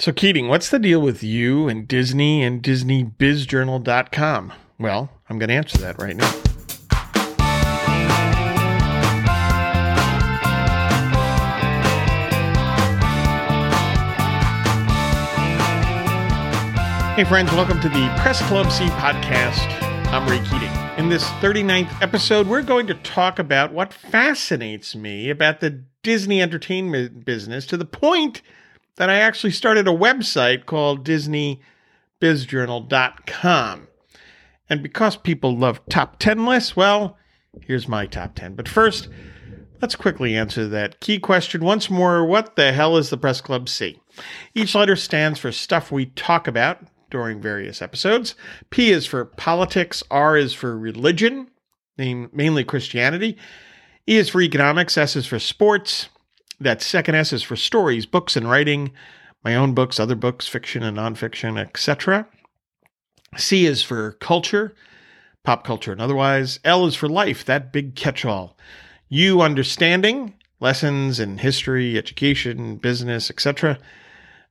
So, 0.00 0.12
Keating, 0.12 0.46
what's 0.46 0.70
the 0.70 0.78
deal 0.78 1.00
with 1.00 1.24
you 1.24 1.66
and 1.66 1.88
Disney 1.88 2.44
and 2.44 2.62
DisneyBizJournal.com? 2.62 4.52
Well, 4.78 5.10
I'm 5.28 5.40
going 5.40 5.48
to 5.48 5.56
answer 5.56 5.76
that 5.78 6.00
right 6.00 6.16
now. 6.16 6.30
Hey, 17.16 17.24
friends, 17.24 17.50
welcome 17.50 17.80
to 17.80 17.88
the 17.88 18.14
Press 18.20 18.40
Club 18.42 18.70
C 18.70 18.84
podcast. 18.90 19.66
I'm 20.12 20.28
Ray 20.28 20.38
Keating. 20.48 20.70
In 20.96 21.08
this 21.08 21.24
39th 21.40 22.00
episode, 22.00 22.46
we're 22.46 22.62
going 22.62 22.86
to 22.86 22.94
talk 22.94 23.40
about 23.40 23.72
what 23.72 23.92
fascinates 23.92 24.94
me 24.94 25.28
about 25.28 25.58
the 25.58 25.82
Disney 26.04 26.40
entertainment 26.40 27.24
business 27.24 27.66
to 27.66 27.76
the 27.76 27.84
point 27.84 28.42
that 28.98 29.08
I 29.08 29.20
actually 29.20 29.52
started 29.52 29.88
a 29.88 29.92
website 29.92 30.66
called 30.66 31.06
DisneyBizJournal.com. 31.06 33.88
And 34.68 34.82
because 34.82 35.16
people 35.16 35.56
love 35.56 35.80
top 35.88 36.18
10 36.18 36.44
lists, 36.44 36.76
well, 36.76 37.16
here's 37.62 37.88
my 37.88 38.04
top 38.06 38.34
10. 38.34 38.54
But 38.54 38.68
first, 38.68 39.08
let's 39.80 39.96
quickly 39.96 40.36
answer 40.36 40.68
that 40.68 41.00
key 41.00 41.18
question 41.18 41.64
once 41.64 41.88
more 41.88 42.26
What 42.26 42.56
the 42.56 42.72
hell 42.72 42.98
is 42.98 43.08
the 43.08 43.16
Press 43.16 43.40
Club 43.40 43.66
C? 43.68 43.98
Each 44.54 44.74
letter 44.74 44.96
stands 44.96 45.38
for 45.38 45.52
stuff 45.52 45.90
we 45.90 46.04
talk 46.06 46.46
about 46.48 46.82
during 47.10 47.40
various 47.40 47.80
episodes. 47.80 48.34
P 48.70 48.90
is 48.90 49.06
for 49.06 49.24
politics, 49.24 50.02
R 50.10 50.36
is 50.36 50.52
for 50.52 50.76
religion, 50.76 51.48
mainly 51.96 52.64
Christianity. 52.64 53.38
E 54.08 54.16
is 54.16 54.28
for 54.28 54.42
economics, 54.42 54.98
S 54.98 55.16
is 55.16 55.26
for 55.26 55.38
sports, 55.38 56.08
that 56.60 56.82
second 56.82 57.14
S 57.14 57.32
is 57.32 57.42
for 57.42 57.56
stories, 57.56 58.06
books, 58.06 58.36
and 58.36 58.50
writing. 58.50 58.92
My 59.44 59.54
own 59.54 59.74
books, 59.74 60.00
other 60.00 60.16
books, 60.16 60.48
fiction 60.48 60.82
and 60.82 60.96
nonfiction, 60.96 61.58
etc. 61.58 62.26
C 63.36 63.66
is 63.66 63.82
for 63.82 64.12
culture, 64.12 64.74
pop 65.44 65.64
culture 65.64 65.92
and 65.92 66.00
otherwise. 66.00 66.58
L 66.64 66.86
is 66.86 66.94
for 66.94 67.08
life, 67.08 67.44
that 67.44 67.72
big 67.72 67.94
catch 67.94 68.24
all. 68.24 68.56
U, 69.08 69.40
understanding, 69.40 70.34
lessons 70.60 71.20
in 71.20 71.38
history, 71.38 71.96
education, 71.96 72.76
business, 72.76 73.30
etc. 73.30 73.78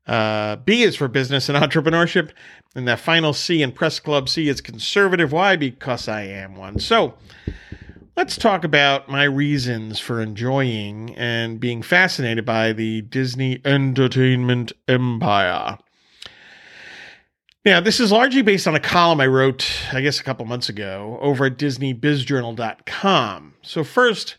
Uh, 0.08 0.55
B 0.55 0.83
is 0.83 0.95
for 0.95 1.08
business 1.08 1.50
and 1.50 1.58
entrepreneurship. 1.63 2.31
And 2.75 2.88
that 2.88 3.00
final 3.00 3.33
C 3.33 3.61
in 3.61 3.72
Press 3.72 4.00
Club 4.00 4.30
C 4.30 4.47
is 4.47 4.61
conservative. 4.61 5.31
Why? 5.31 5.55
Because 5.55 6.08
I 6.08 6.22
am 6.23 6.55
one. 6.55 6.80
So, 6.80 7.16
Let's 8.17 8.35
talk 8.35 8.63
about 8.63 9.07
my 9.07 9.25
reasons 9.25 9.99
for 9.99 10.19
enjoying 10.19 11.13
and 11.15 11.59
being 11.59 11.83
fascinated 11.83 12.45
by 12.45 12.73
the 12.73 13.03
Disney 13.03 13.61
entertainment 13.63 14.71
empire. 14.87 15.77
Now, 17.63 17.79
this 17.79 17.99
is 17.99 18.11
largely 18.11 18.41
based 18.41 18.67
on 18.67 18.73
a 18.73 18.79
column 18.79 19.21
I 19.21 19.27
wrote, 19.27 19.69
I 19.93 20.01
guess, 20.01 20.19
a 20.19 20.23
couple 20.23 20.47
months 20.47 20.67
ago 20.67 21.19
over 21.21 21.45
at 21.45 21.59
DisneyBizJournal.com. 21.59 23.53
So, 23.61 23.83
first, 23.83 24.38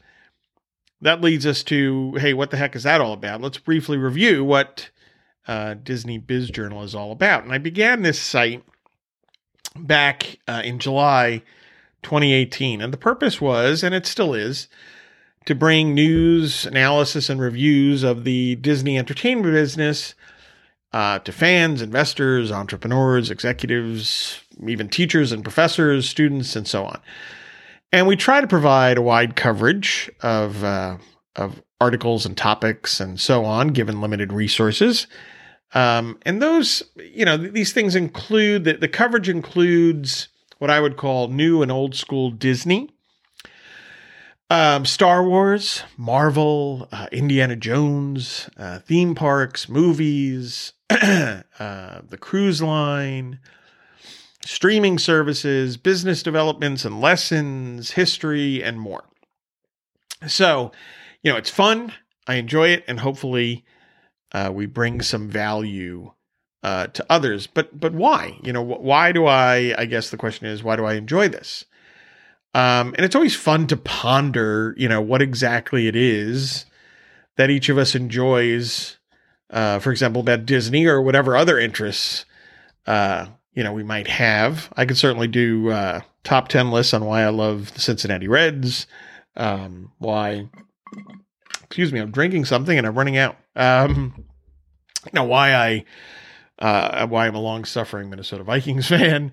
that 1.00 1.20
leads 1.20 1.46
us 1.46 1.62
to 1.62 2.14
hey, 2.14 2.34
what 2.34 2.50
the 2.50 2.56
heck 2.56 2.74
is 2.74 2.82
that 2.82 3.00
all 3.00 3.12
about? 3.12 3.40
Let's 3.40 3.58
briefly 3.58 3.96
review 3.96 4.44
what 4.44 4.90
uh, 5.46 5.74
Disney 5.74 6.18
Biz 6.18 6.50
Journal 6.50 6.82
is 6.82 6.96
all 6.96 7.12
about. 7.12 7.44
And 7.44 7.52
I 7.52 7.58
began 7.58 8.02
this 8.02 8.20
site 8.20 8.64
back 9.76 10.40
uh, 10.48 10.62
in 10.64 10.80
July 10.80 11.44
2018. 12.02 12.80
And 12.80 12.92
the 12.92 12.98
purpose 12.98 13.40
was, 13.40 13.82
and 13.82 13.94
it 13.94 14.06
still 14.06 14.34
is, 14.34 14.68
to 15.46 15.54
bring 15.54 15.94
news, 15.94 16.66
analysis, 16.66 17.30
and 17.30 17.40
reviews 17.40 18.02
of 18.02 18.24
the 18.24 18.56
Disney 18.56 18.98
entertainment 18.98 19.54
business 19.54 20.14
uh, 20.92 21.18
to 21.20 21.32
fans, 21.32 21.82
investors, 21.82 22.50
entrepreneurs, 22.50 23.30
executives, 23.30 24.40
even 24.66 24.88
teachers 24.88 25.32
and 25.32 25.42
professors, 25.42 26.08
students, 26.08 26.56
and 26.56 26.66
so 26.66 26.84
on. 26.84 27.00
And 27.92 28.06
we 28.06 28.16
try 28.16 28.40
to 28.40 28.46
provide 28.46 28.98
a 28.98 29.02
wide 29.02 29.36
coverage 29.36 30.10
of, 30.20 30.62
uh, 30.64 30.98
of 31.36 31.62
articles 31.80 32.26
and 32.26 32.36
topics 32.36 33.00
and 33.00 33.20
so 33.20 33.44
on, 33.44 33.68
given 33.68 34.00
limited 34.00 34.32
resources. 34.32 35.06
Um, 35.74 36.18
and 36.22 36.40
those, 36.40 36.82
you 36.96 37.24
know, 37.24 37.36
these 37.36 37.72
things 37.72 37.94
include 37.94 38.64
that 38.64 38.80
the 38.80 38.88
coverage 38.88 39.28
includes 39.28 40.28
what 40.58 40.70
I 40.70 40.80
would 40.80 40.96
call 40.96 41.28
new 41.28 41.62
and 41.62 41.70
old 41.70 41.94
school 41.94 42.30
Disney. 42.30 42.90
Um, 44.50 44.86
Star 44.86 45.22
Wars, 45.24 45.82
Marvel, 45.96 46.88
uh, 46.90 47.06
Indiana 47.12 47.54
Jones, 47.54 48.48
uh, 48.56 48.78
theme 48.78 49.14
parks, 49.14 49.68
movies, 49.68 50.72
uh, 50.90 51.42
the 51.58 52.18
cruise 52.18 52.62
line, 52.62 53.40
streaming 54.42 54.98
services, 54.98 55.76
business 55.76 56.22
developments 56.22 56.86
and 56.86 57.00
lessons, 57.00 57.90
history, 57.90 58.62
and 58.62 58.80
more. 58.80 59.04
So, 60.26 60.72
you 61.22 61.30
know, 61.30 61.36
it's 61.36 61.50
fun. 61.50 61.92
I 62.26 62.36
enjoy 62.36 62.68
it, 62.68 62.84
and 62.88 63.00
hopefully, 63.00 63.66
uh, 64.32 64.50
we 64.52 64.64
bring 64.64 65.02
some 65.02 65.28
value 65.28 66.12
uh, 66.62 66.88
to 66.88 67.06
others. 67.08 67.46
But 67.46 67.78
but 67.78 67.92
why? 67.92 68.38
You 68.42 68.52
know, 68.52 68.62
why 68.62 69.12
do 69.12 69.26
I? 69.26 69.74
I 69.78 69.84
guess 69.86 70.10
the 70.10 70.16
question 70.16 70.46
is, 70.46 70.62
why 70.62 70.76
do 70.76 70.84
I 70.84 70.94
enjoy 70.94 71.28
this? 71.28 71.64
Um, 72.54 72.94
and 72.96 73.00
it's 73.00 73.14
always 73.14 73.36
fun 73.36 73.66
to 73.68 73.76
ponder, 73.76 74.74
you 74.78 74.88
know, 74.88 75.00
what 75.00 75.22
exactly 75.22 75.86
it 75.86 75.94
is 75.94 76.64
that 77.36 77.50
each 77.50 77.68
of 77.68 77.78
us 77.78 77.94
enjoys. 77.94 78.96
Uh, 79.50 79.78
for 79.78 79.90
example, 79.90 80.20
about 80.20 80.44
Disney 80.44 80.84
or 80.86 81.00
whatever 81.00 81.34
other 81.34 81.58
interests, 81.58 82.26
uh, 82.86 83.26
you 83.54 83.64
know, 83.64 83.72
we 83.72 83.82
might 83.82 84.06
have. 84.06 84.70
I 84.76 84.84
could 84.84 84.98
certainly 84.98 85.28
do 85.28 85.70
uh, 85.70 86.00
top 86.22 86.48
ten 86.48 86.70
lists 86.70 86.92
on 86.92 87.04
why 87.04 87.22
I 87.22 87.28
love 87.28 87.72
the 87.72 87.80
Cincinnati 87.80 88.28
Reds. 88.28 88.86
Um, 89.36 89.92
why? 89.98 90.48
Excuse 91.62 91.92
me, 91.92 92.00
I'm 92.00 92.10
drinking 92.10 92.44
something 92.44 92.76
and 92.76 92.86
I'm 92.86 92.98
running 92.98 93.16
out. 93.16 93.36
Um, 93.56 94.24
you 95.04 95.12
know 95.14 95.24
why 95.24 95.54
I 95.54 95.84
uh, 96.58 97.06
why 97.06 97.26
I'm 97.26 97.34
a 97.34 97.40
long 97.40 97.64
suffering 97.64 98.10
Minnesota 98.10 98.44
Vikings 98.44 98.88
fan, 98.88 99.32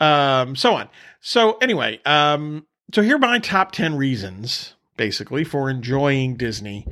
um, 0.00 0.56
so 0.56 0.74
on. 0.74 0.88
So, 1.20 1.58
anyway, 1.58 2.00
um, 2.04 2.66
so 2.92 3.02
here 3.02 3.14
are 3.16 3.20
my 3.20 3.38
top 3.38 3.70
10 3.72 3.96
reasons, 3.96 4.74
basically, 4.96 5.44
for 5.44 5.70
enjoying 5.70 6.36
Disney 6.36 6.86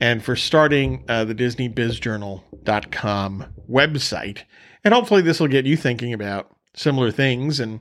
and 0.00 0.22
for 0.22 0.36
starting 0.36 1.04
uh, 1.08 1.24
the 1.24 1.34
DisneyBizJournal.com 1.34 3.46
website. 3.70 4.42
And 4.84 4.92
hopefully, 4.92 5.22
this 5.22 5.40
will 5.40 5.48
get 5.48 5.64
you 5.64 5.76
thinking 5.76 6.12
about 6.12 6.54
similar 6.74 7.10
things 7.10 7.60
and 7.60 7.80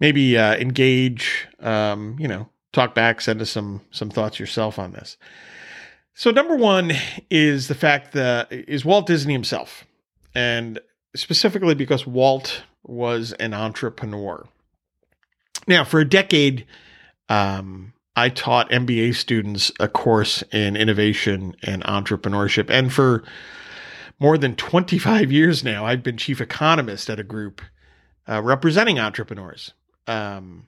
maybe 0.00 0.38
uh, 0.38 0.56
engage, 0.56 1.48
um, 1.60 2.16
you 2.18 2.28
know, 2.28 2.48
talk 2.72 2.94
back, 2.94 3.20
send 3.20 3.40
us 3.40 3.50
some 3.50 3.82
some 3.90 4.10
thoughts 4.10 4.38
yourself 4.38 4.78
on 4.78 4.92
this. 4.92 5.16
So 6.14 6.30
number 6.30 6.56
one 6.56 6.92
is 7.30 7.68
the 7.68 7.74
fact 7.74 8.12
that 8.12 8.52
is 8.52 8.84
Walt 8.84 9.06
Disney 9.06 9.32
himself 9.32 9.84
and 10.34 10.80
specifically 11.14 11.74
because 11.74 12.06
Walt 12.06 12.62
was 12.82 13.32
an 13.34 13.54
entrepreneur. 13.54 14.46
Now, 15.66 15.84
for 15.84 16.00
a 16.00 16.08
decade, 16.08 16.66
um, 17.28 17.94
I 18.16 18.28
taught 18.28 18.70
MBA 18.70 19.14
students 19.14 19.72
a 19.80 19.88
course 19.88 20.42
in 20.52 20.76
innovation 20.76 21.56
and 21.62 21.82
entrepreneurship. 21.84 22.70
And 22.70 22.92
for 22.92 23.24
more 24.20 24.38
than 24.38 24.54
25 24.54 25.32
years 25.32 25.64
now, 25.64 25.86
I've 25.86 26.02
been 26.02 26.16
chief 26.16 26.40
economist 26.40 27.10
at 27.10 27.18
a 27.18 27.24
group 27.24 27.60
uh, 28.28 28.42
representing 28.42 28.98
entrepreneurs. 28.98 29.72
Um, 30.06 30.66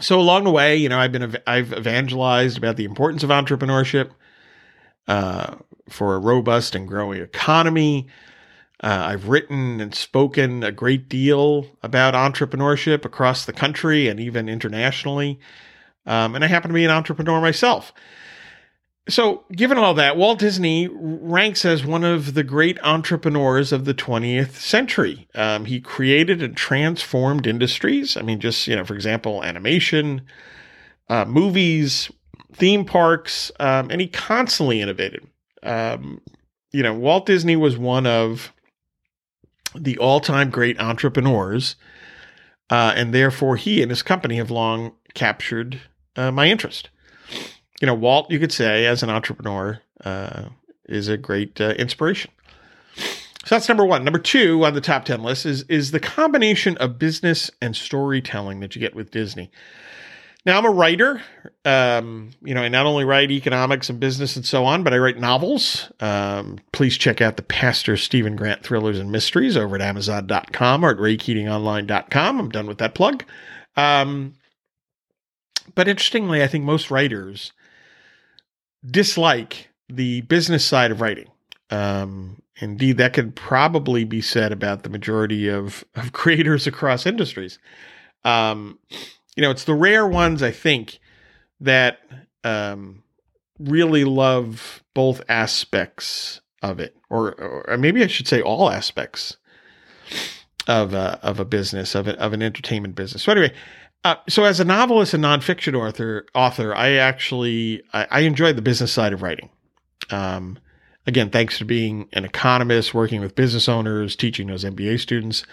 so 0.00 0.18
along 0.18 0.44
the 0.44 0.50
way, 0.50 0.76
you 0.76 0.88
know, 0.88 0.98
I've 0.98 1.12
been 1.12 1.36
I've 1.46 1.72
evangelized 1.72 2.58
about 2.58 2.76
the 2.76 2.84
importance 2.84 3.22
of 3.22 3.30
entrepreneurship, 3.30 4.10
uh, 5.08 5.56
for 5.88 6.14
a 6.14 6.18
robust 6.18 6.74
and 6.74 6.88
growing 6.88 7.20
economy. 7.20 8.06
Uh, 8.82 9.06
I've 9.08 9.28
written 9.28 9.80
and 9.80 9.94
spoken 9.94 10.62
a 10.62 10.72
great 10.72 11.08
deal 11.08 11.66
about 11.82 12.14
entrepreneurship 12.14 13.04
across 13.04 13.44
the 13.44 13.52
country 13.52 14.08
and 14.08 14.20
even 14.20 14.48
internationally. 14.48 15.40
Um, 16.04 16.34
and 16.34 16.44
I 16.44 16.48
happen 16.48 16.68
to 16.68 16.74
be 16.74 16.84
an 16.84 16.90
entrepreneur 16.90 17.40
myself. 17.40 17.92
So, 19.08 19.44
given 19.52 19.78
all 19.78 19.94
that, 19.94 20.16
Walt 20.16 20.40
Disney 20.40 20.88
ranks 20.90 21.64
as 21.64 21.86
one 21.86 22.02
of 22.02 22.34
the 22.34 22.42
great 22.42 22.76
entrepreneurs 22.82 23.70
of 23.72 23.84
the 23.84 23.94
20th 23.94 24.54
century. 24.54 25.28
Um, 25.32 25.64
he 25.64 25.80
created 25.80 26.42
and 26.42 26.56
transformed 26.56 27.46
industries. 27.46 28.16
I 28.16 28.22
mean, 28.22 28.40
just, 28.40 28.66
you 28.66 28.74
know, 28.74 28.84
for 28.84 28.94
example, 28.94 29.44
animation, 29.44 30.22
uh, 31.08 31.24
movies, 31.24 32.10
theme 32.52 32.84
parks, 32.84 33.50
um, 33.60 33.90
and 33.90 34.00
he 34.00 34.06
constantly 34.06 34.80
innovated. 34.80 35.26
Um, 35.62 36.20
you 36.72 36.82
know, 36.82 36.94
Walt 36.94 37.26
Disney 37.26 37.56
was 37.56 37.76
one 37.76 38.06
of 38.06 38.52
the 39.74 39.98
all-time 39.98 40.50
great 40.50 40.80
entrepreneurs, 40.80 41.76
uh, 42.70 42.92
and 42.96 43.12
therefore 43.12 43.56
he 43.56 43.82
and 43.82 43.90
his 43.90 44.02
company 44.02 44.36
have 44.36 44.50
long 44.50 44.92
captured 45.14 45.80
uh, 46.16 46.30
my 46.30 46.48
interest. 46.48 46.90
You 47.80 47.86
know, 47.86 47.94
Walt, 47.94 48.30
you 48.30 48.38
could 48.38 48.52
say, 48.52 48.86
as 48.86 49.02
an 49.02 49.10
entrepreneur, 49.10 49.80
uh, 50.04 50.48
is 50.88 51.08
a 51.08 51.16
great 51.16 51.60
uh, 51.60 51.70
inspiration. 51.70 52.30
So 53.46 53.54
that's 53.54 53.68
number 53.68 53.84
one. 53.84 54.02
Number 54.02 54.18
two 54.18 54.64
on 54.64 54.74
the 54.74 54.80
top 54.80 55.04
10 55.04 55.22
list 55.22 55.46
is, 55.46 55.62
is 55.64 55.92
the 55.92 56.00
combination 56.00 56.76
of 56.78 56.98
business 56.98 57.48
and 57.62 57.76
storytelling 57.76 58.58
that 58.60 58.74
you 58.74 58.80
get 58.80 58.96
with 58.96 59.12
Disney. 59.12 59.52
Now, 60.46 60.58
I'm 60.58 60.64
a 60.64 60.70
writer. 60.70 61.20
Um, 61.64 62.30
you 62.40 62.54
know, 62.54 62.62
I 62.62 62.68
not 62.68 62.86
only 62.86 63.04
write 63.04 63.32
economics 63.32 63.90
and 63.90 63.98
business 63.98 64.36
and 64.36 64.46
so 64.46 64.64
on, 64.64 64.84
but 64.84 64.94
I 64.94 64.98
write 64.98 65.18
novels. 65.18 65.90
Um, 65.98 66.60
please 66.72 66.96
check 66.96 67.20
out 67.20 67.36
the 67.36 67.42
Pastor 67.42 67.96
Stephen 67.96 68.36
Grant 68.36 68.62
Thrillers 68.62 69.00
and 69.00 69.10
Mysteries 69.10 69.56
over 69.56 69.74
at 69.74 69.82
Amazon.com 69.82 70.84
or 70.84 70.90
at 70.90 70.98
RayKeatingOnline.com. 70.98 72.38
I'm 72.38 72.48
done 72.48 72.68
with 72.68 72.78
that 72.78 72.94
plug. 72.94 73.24
Um, 73.76 74.34
but 75.74 75.88
interestingly, 75.88 76.44
I 76.44 76.46
think 76.46 76.64
most 76.64 76.92
writers 76.92 77.52
dislike 78.88 79.68
the 79.88 80.20
business 80.22 80.64
side 80.64 80.92
of 80.92 81.00
writing. 81.00 81.26
Um, 81.70 82.40
indeed, 82.60 82.98
that 82.98 83.14
could 83.14 83.34
probably 83.34 84.04
be 84.04 84.20
said 84.20 84.52
about 84.52 84.84
the 84.84 84.90
majority 84.90 85.48
of, 85.48 85.84
of 85.96 86.12
creators 86.12 86.68
across 86.68 87.04
industries. 87.04 87.58
Um, 88.24 88.78
you 89.36 89.42
know, 89.42 89.50
it's 89.50 89.64
the 89.64 89.74
rare 89.74 90.06
ones, 90.06 90.42
I 90.42 90.50
think, 90.50 90.98
that 91.60 91.98
um, 92.42 93.02
really 93.58 94.04
love 94.04 94.82
both 94.94 95.20
aspects 95.28 96.40
of 96.62 96.80
it, 96.80 96.96
or, 97.10 97.34
or 97.68 97.76
maybe 97.76 98.02
I 98.02 98.06
should 98.06 98.26
say 98.26 98.40
all 98.40 98.70
aspects 98.70 99.36
of 100.66 100.94
a, 100.94 101.20
of 101.22 101.38
a 101.38 101.44
business, 101.44 101.94
of, 101.94 102.08
a, 102.08 102.18
of 102.18 102.32
an 102.32 102.42
entertainment 102.42 102.94
business. 102.94 103.22
So, 103.22 103.32
anyway, 103.32 103.52
uh, 104.04 104.16
so 104.28 104.44
as 104.44 104.58
a 104.58 104.64
novelist 104.64 105.14
and 105.14 105.24
nonfiction 105.24 105.74
author, 105.74 106.26
author, 106.34 106.74
I 106.74 106.92
actually 106.92 107.82
I, 107.92 108.06
I 108.10 108.20
enjoy 108.20 108.52
the 108.52 108.62
business 108.62 108.92
side 108.92 109.12
of 109.12 109.22
writing. 109.22 109.50
Um, 110.10 110.58
again, 111.06 111.30
thanks 111.30 111.58
to 111.58 111.64
being 111.64 112.08
an 112.12 112.24
economist, 112.24 112.94
working 112.94 113.20
with 113.20 113.34
business 113.34 113.68
owners, 113.68 114.16
teaching 114.16 114.46
those 114.46 114.64
MBA 114.64 115.00
students. 115.00 115.44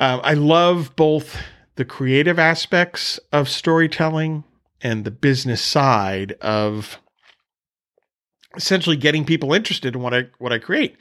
Um, 0.00 0.20
I 0.24 0.34
love 0.34 0.96
both 0.96 1.36
the 1.76 1.84
creative 1.84 2.38
aspects 2.38 3.18
of 3.32 3.48
storytelling 3.48 4.44
and 4.80 5.04
the 5.04 5.10
business 5.10 5.60
side 5.60 6.32
of 6.40 6.98
essentially 8.56 8.96
getting 8.96 9.24
people 9.24 9.52
interested 9.52 9.94
in 9.94 10.02
what 10.02 10.14
I 10.14 10.26
what 10.38 10.52
I 10.52 10.58
create. 10.58 10.96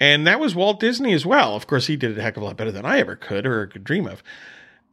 And 0.00 0.26
that 0.26 0.38
was 0.38 0.54
Walt 0.54 0.78
Disney 0.78 1.12
as 1.12 1.26
well. 1.26 1.56
Of 1.56 1.66
course, 1.66 1.88
he 1.88 1.96
did 1.96 2.12
it 2.12 2.18
a 2.18 2.22
heck 2.22 2.36
of 2.36 2.42
a 2.42 2.46
lot 2.46 2.56
better 2.56 2.70
than 2.70 2.86
I 2.86 2.98
ever 2.98 3.16
could 3.16 3.46
or 3.46 3.66
could 3.66 3.82
dream 3.82 4.06
of. 4.06 4.22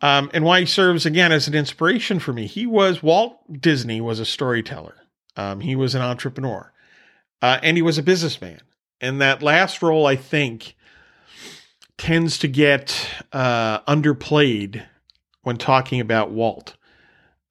Um, 0.02 0.30
and 0.34 0.44
why 0.44 0.62
he 0.62 0.66
serves 0.66 1.06
again 1.06 1.32
as 1.32 1.48
an 1.48 1.54
inspiration 1.54 2.20
for 2.20 2.34
me. 2.34 2.48
He 2.48 2.66
was 2.66 3.04
Walt 3.04 3.40
Disney 3.62 4.02
was 4.02 4.20
a 4.20 4.26
storyteller. 4.26 4.96
Um, 5.38 5.60
he 5.60 5.76
was 5.76 5.96
an 5.96 6.02
entrepreneur, 6.02 6.72
uh, 7.42 7.60
and 7.62 7.78
he 7.78 7.84
was 7.84 7.98
a 7.98 8.04
businessman. 8.04 8.62
And 9.02 9.22
that 9.22 9.44
last 9.44 9.82
role, 9.82 10.06
I 10.06 10.16
think, 10.16 10.76
tends 11.98 12.38
to 12.40 12.48
get 12.48 13.10
uh, 13.32 13.80
underplayed 13.82 14.84
when 15.46 15.58
talking 15.58 16.00
about 16.00 16.32
Walt, 16.32 16.76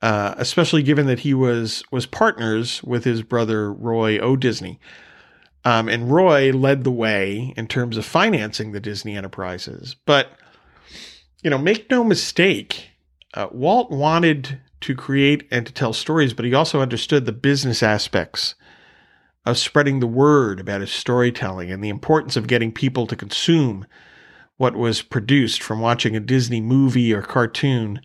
uh, 0.03 0.35
especially 0.37 0.83
given 0.83 1.07
that 1.07 1.21
he 1.21 1.33
was 1.33 1.85
was 1.93 2.07
partners 2.07 2.83
with 2.83 3.05
his 3.05 3.23
brother 3.23 3.73
Roy 3.73 4.19
O. 4.19 4.37
Disney. 4.37 4.81
Um, 5.65 5.89
and 5.89 6.11
Roy 6.11 6.51
led 6.53 6.85
the 6.85 6.91
way 6.91 7.55
in 7.57 7.69
terms 7.69 7.97
of 7.97 8.05
financing 8.05 8.73
the 8.73 8.81
Disney 8.81 9.17
enterprises. 9.17 9.97
But, 10.05 10.33
you 11.43 11.49
know, 11.49 11.57
make 11.57 11.89
no 11.89 12.05
mistake, 12.05 12.91
uh, 13.33 13.47
Walt 13.51 13.91
wanted 13.91 14.61
to 14.83 14.95
create 14.95 15.47
and 15.51 15.65
to 15.67 15.73
tell 15.73 15.95
stories, 15.95 16.35
but 16.35 16.45
he 16.45 16.53
also 16.53 16.83
understood 16.83 17.25
the 17.25 17.33
business 17.33 17.83
aspects 17.83 18.57
of 19.47 19.57
spreading 19.57 20.01
the 20.01 20.07
word 20.07 20.61
about 20.61 20.83
his 20.83 20.91
storytelling 20.91 21.71
and 21.71 21.83
the 21.83 21.89
importance 21.89 22.37
of 22.37 22.47
getting 22.47 22.73
people 22.73 23.07
to 23.07 23.17
consume 23.17 23.87
what 24.57 24.77
was 24.77 25.03
produced 25.03 25.63
from 25.63 25.81
watching 25.81 26.15
a 26.15 26.21
Disney 26.21 26.61
movie 26.61 27.13
or 27.13 27.23
cartoon 27.23 28.01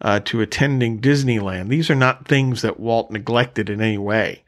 uh, 0.00 0.20
to 0.20 0.40
attending 0.40 1.00
Disneyland. 1.00 1.68
These 1.68 1.90
are 1.90 1.96
not 1.96 2.28
things 2.28 2.62
that 2.62 2.80
Walt 2.80 3.10
neglected 3.10 3.68
in 3.68 3.80
any 3.80 3.98
way. 3.98 4.44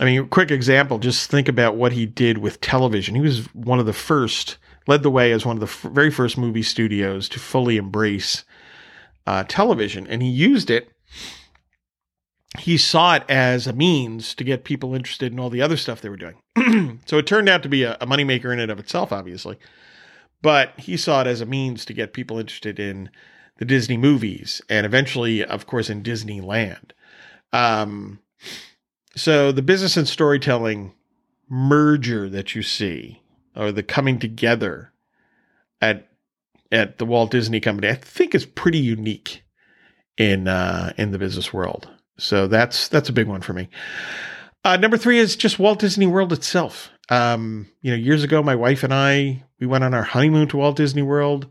I 0.00 0.04
mean, 0.04 0.28
quick 0.28 0.50
example, 0.50 0.98
just 0.98 1.30
think 1.30 1.48
about 1.48 1.76
what 1.76 1.92
he 1.92 2.06
did 2.06 2.38
with 2.38 2.60
television. 2.60 3.14
He 3.14 3.20
was 3.20 3.46
one 3.54 3.78
of 3.78 3.86
the 3.86 3.92
first, 3.92 4.56
led 4.86 5.02
the 5.02 5.10
way 5.10 5.32
as 5.32 5.46
one 5.46 5.56
of 5.56 5.60
the 5.60 5.66
f- 5.66 5.92
very 5.92 6.10
first 6.10 6.38
movie 6.38 6.62
studios 6.62 7.28
to 7.30 7.38
fully 7.38 7.76
embrace 7.76 8.44
uh, 9.26 9.44
television, 9.46 10.06
and 10.06 10.22
he 10.22 10.28
used 10.28 10.70
it. 10.70 10.90
He 12.58 12.76
saw 12.76 13.14
it 13.14 13.24
as 13.28 13.66
a 13.66 13.72
means 13.72 14.34
to 14.34 14.44
get 14.44 14.64
people 14.64 14.94
interested 14.94 15.32
in 15.32 15.38
all 15.38 15.50
the 15.50 15.62
other 15.62 15.76
stuff 15.76 16.00
they 16.00 16.10
were 16.10 16.16
doing. 16.16 17.00
so 17.06 17.18
it 17.18 17.26
turned 17.26 17.48
out 17.48 17.62
to 17.62 17.68
be 17.68 17.82
a, 17.82 17.94
a 18.00 18.06
moneymaker 18.06 18.52
in 18.52 18.60
and 18.60 18.70
of 18.70 18.78
itself, 18.78 19.12
obviously. 19.12 19.56
But 20.42 20.72
he 20.78 20.96
saw 20.96 21.20
it 21.20 21.26
as 21.26 21.40
a 21.40 21.46
means 21.46 21.84
to 21.84 21.94
get 21.94 22.12
people 22.12 22.38
interested 22.38 22.78
in 22.78 23.10
the 23.58 23.64
Disney 23.64 23.96
movies 23.96 24.60
and 24.68 24.84
eventually, 24.84 25.44
of 25.44 25.66
course, 25.66 25.88
in 25.88 26.02
Disneyland. 26.02 26.90
Um, 27.52 28.18
so 29.14 29.52
the 29.52 29.62
business 29.62 29.96
and 29.96 30.08
storytelling 30.08 30.94
merger 31.48 32.28
that 32.28 32.54
you 32.54 32.62
see, 32.62 33.22
or 33.54 33.70
the 33.70 33.82
coming 33.82 34.18
together 34.18 34.92
at 35.80 36.08
at 36.70 36.96
the 36.96 37.04
Walt 37.04 37.30
Disney 37.30 37.60
Company, 37.60 37.88
I 37.88 37.94
think 37.94 38.34
is 38.34 38.46
pretty 38.46 38.78
unique 38.78 39.44
in 40.16 40.48
uh, 40.48 40.92
in 40.96 41.10
the 41.12 41.18
business 41.18 41.52
world. 41.52 41.88
So 42.18 42.46
that's 42.46 42.88
that's 42.88 43.08
a 43.08 43.12
big 43.12 43.28
one 43.28 43.42
for 43.42 43.52
me. 43.52 43.68
Uh, 44.64 44.76
number 44.76 44.96
three 44.96 45.18
is 45.18 45.36
just 45.36 45.58
Walt 45.58 45.80
Disney 45.80 46.06
World 46.06 46.32
itself. 46.32 46.90
Um, 47.12 47.68
you 47.82 47.90
know, 47.90 47.96
years 47.96 48.24
ago, 48.24 48.42
my 48.42 48.54
wife 48.54 48.82
and 48.82 48.94
I 48.94 49.44
we 49.60 49.66
went 49.66 49.84
on 49.84 49.92
our 49.92 50.02
honeymoon 50.02 50.48
to 50.48 50.56
Walt 50.56 50.76
Disney 50.76 51.02
World. 51.02 51.46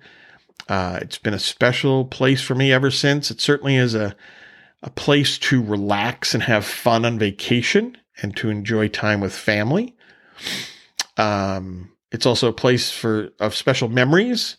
Uh, 0.68 0.98
it's 1.02 1.19
been 1.19 1.36
a 1.36 1.40
special 1.40 2.06
place 2.06 2.42
for 2.42 2.56
me 2.56 2.74
ever 2.74 2.90
since. 2.90 3.30
It 3.30 3.40
certainly 3.40 3.75
is 3.75 3.94
a 3.94 4.16
a 4.81 4.90
place 4.90 5.38
to 5.38 5.62
relax 5.62 6.34
and 6.34 6.42
have 6.42 6.66
fun 6.66 7.06
on 7.06 7.19
vacation 7.19 7.96
and 8.24 8.36
to 8.38 8.50
enjoy 8.50 8.88
time 8.88 9.22
with 9.22 9.34
family. 9.34 9.96
Um, 11.18 11.92
it's 12.12 12.25
also 12.25 12.48
a 12.48 12.54
place 12.54 12.90
for 12.90 13.30
of 13.40 13.54
special 13.54 13.88
memories 13.88 14.57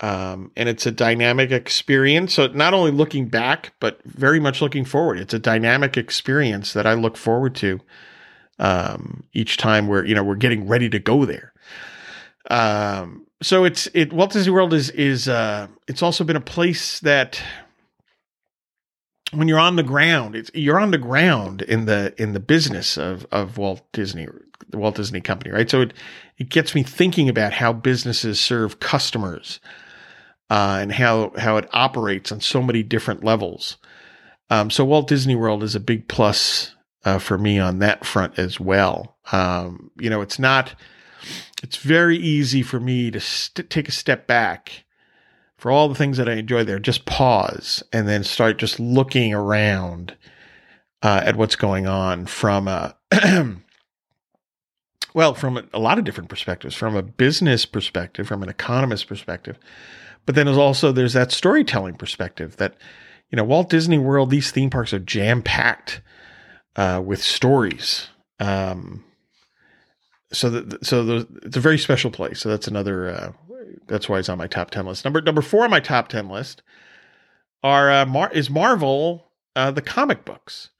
um, 0.00 0.52
and 0.56 0.68
it's 0.68 0.86
a 0.86 0.92
dynamic 0.92 1.50
experience. 1.50 2.34
So 2.34 2.46
not 2.46 2.74
only 2.74 2.92
looking 2.92 3.28
back, 3.28 3.72
but 3.80 4.00
very 4.04 4.38
much 4.38 4.62
looking 4.62 4.84
forward. 4.84 5.18
It's 5.18 5.34
a 5.34 5.38
dynamic 5.40 5.96
experience 5.96 6.72
that 6.72 6.86
I 6.86 6.94
look 6.94 7.16
forward 7.16 7.54
to 7.56 7.80
um, 8.58 9.24
each 9.32 9.56
time 9.56 9.88
we're 9.88 10.04
you 10.04 10.14
know 10.14 10.24
we're 10.24 10.36
getting 10.36 10.66
ready 10.68 10.88
to 10.88 10.98
go 10.98 11.24
there. 11.24 11.52
Um, 12.50 13.26
so 13.42 13.64
it's 13.64 13.88
it 13.94 14.12
Walt 14.12 14.32
Disney 14.32 14.52
World 14.52 14.72
is 14.72 14.90
is 14.90 15.28
uh, 15.28 15.68
it's 15.88 16.02
also 16.02 16.24
been 16.24 16.36
a 16.36 16.40
place 16.40 17.00
that 17.00 17.42
when 19.32 19.48
you're 19.48 19.58
on 19.58 19.76
the 19.76 19.82
ground, 19.82 20.36
it's 20.36 20.50
you're 20.54 20.78
on 20.78 20.90
the 20.90 20.98
ground 20.98 21.62
in 21.62 21.86
the 21.86 22.14
in 22.18 22.32
the 22.32 22.40
business 22.40 22.96
of 22.96 23.26
of 23.32 23.58
Walt 23.58 23.82
Disney, 23.92 24.28
the 24.68 24.78
Walt 24.78 24.96
Disney 24.96 25.20
Company, 25.20 25.50
right? 25.50 25.70
So 25.70 25.80
it 25.80 25.94
it 26.38 26.48
gets 26.48 26.74
me 26.74 26.82
thinking 26.82 27.28
about 27.28 27.52
how 27.52 27.72
businesses 27.72 28.40
serve 28.40 28.80
customers 28.80 29.60
uh, 30.50 30.78
and 30.80 30.92
how 30.92 31.32
how 31.36 31.56
it 31.56 31.68
operates 31.72 32.30
on 32.30 32.40
so 32.40 32.62
many 32.62 32.82
different 32.82 33.24
levels. 33.24 33.78
Um, 34.50 34.70
so 34.70 34.84
Walt 34.84 35.08
Disney 35.08 35.34
World 35.34 35.62
is 35.62 35.74
a 35.74 35.80
big 35.80 36.08
plus 36.08 36.74
uh, 37.04 37.18
for 37.18 37.38
me 37.38 37.58
on 37.58 37.78
that 37.80 38.04
front 38.04 38.38
as 38.38 38.60
well. 38.60 39.16
Um, 39.32 39.90
you 39.98 40.10
know, 40.10 40.20
it's 40.20 40.38
not. 40.38 40.74
It's 41.62 41.76
very 41.76 42.16
easy 42.16 42.62
for 42.62 42.80
me 42.80 43.10
to 43.12 43.20
st- 43.20 43.70
take 43.70 43.88
a 43.88 43.92
step 43.92 44.26
back 44.26 44.84
for 45.56 45.70
all 45.70 45.88
the 45.88 45.94
things 45.94 46.16
that 46.16 46.28
I 46.28 46.32
enjoy 46.32 46.64
there. 46.64 46.80
Just 46.80 47.06
pause 47.06 47.84
and 47.92 48.08
then 48.08 48.24
start 48.24 48.58
just 48.58 48.80
looking 48.80 49.32
around 49.32 50.16
uh, 51.02 51.22
at 51.24 51.36
what's 51.36 51.54
going 51.54 51.86
on 51.86 52.26
from 52.26 52.66
a 52.66 52.96
well, 55.14 55.34
from 55.34 55.58
a, 55.58 55.64
a 55.72 55.78
lot 55.78 55.98
of 55.98 56.04
different 56.04 56.30
perspectives, 56.30 56.74
from 56.74 56.96
a 56.96 57.02
business 57.02 57.66
perspective, 57.66 58.26
from 58.26 58.42
an 58.42 58.48
economist 58.48 59.06
perspective, 59.06 59.58
but 60.26 60.34
then 60.34 60.46
there's 60.46 60.58
also 60.58 60.92
there's 60.92 61.12
that 61.12 61.32
storytelling 61.32 61.94
perspective 61.94 62.56
that 62.56 62.74
you 63.30 63.36
know 63.36 63.44
Walt 63.44 63.70
Disney 63.70 63.98
World 63.98 64.30
these 64.30 64.50
theme 64.50 64.70
parks 64.70 64.92
are 64.92 64.98
jam 64.98 65.42
packed 65.42 66.00
uh, 66.76 67.02
with 67.04 67.22
stories. 67.22 68.08
Um, 68.40 69.04
so 70.32 70.50
that 70.50 70.84
so 70.84 71.04
the, 71.04 71.28
it's 71.44 71.56
a 71.56 71.60
very 71.60 71.78
special 71.78 72.10
place. 72.10 72.40
So 72.40 72.48
that's 72.48 72.66
another 72.66 73.08
uh, 73.08 73.32
that's 73.86 74.08
why 74.08 74.18
it's 74.18 74.28
on 74.28 74.38
my 74.38 74.46
top 74.46 74.70
ten 74.70 74.86
list. 74.86 75.04
Number 75.04 75.20
number 75.20 75.42
four 75.42 75.64
on 75.64 75.70
my 75.70 75.80
top 75.80 76.08
ten 76.08 76.28
list 76.28 76.62
are 77.62 77.90
uh, 77.90 78.06
Mar- 78.06 78.32
is 78.32 78.50
Marvel 78.50 79.30
uh, 79.54 79.70
the 79.70 79.82
comic 79.82 80.24
books. 80.24 80.70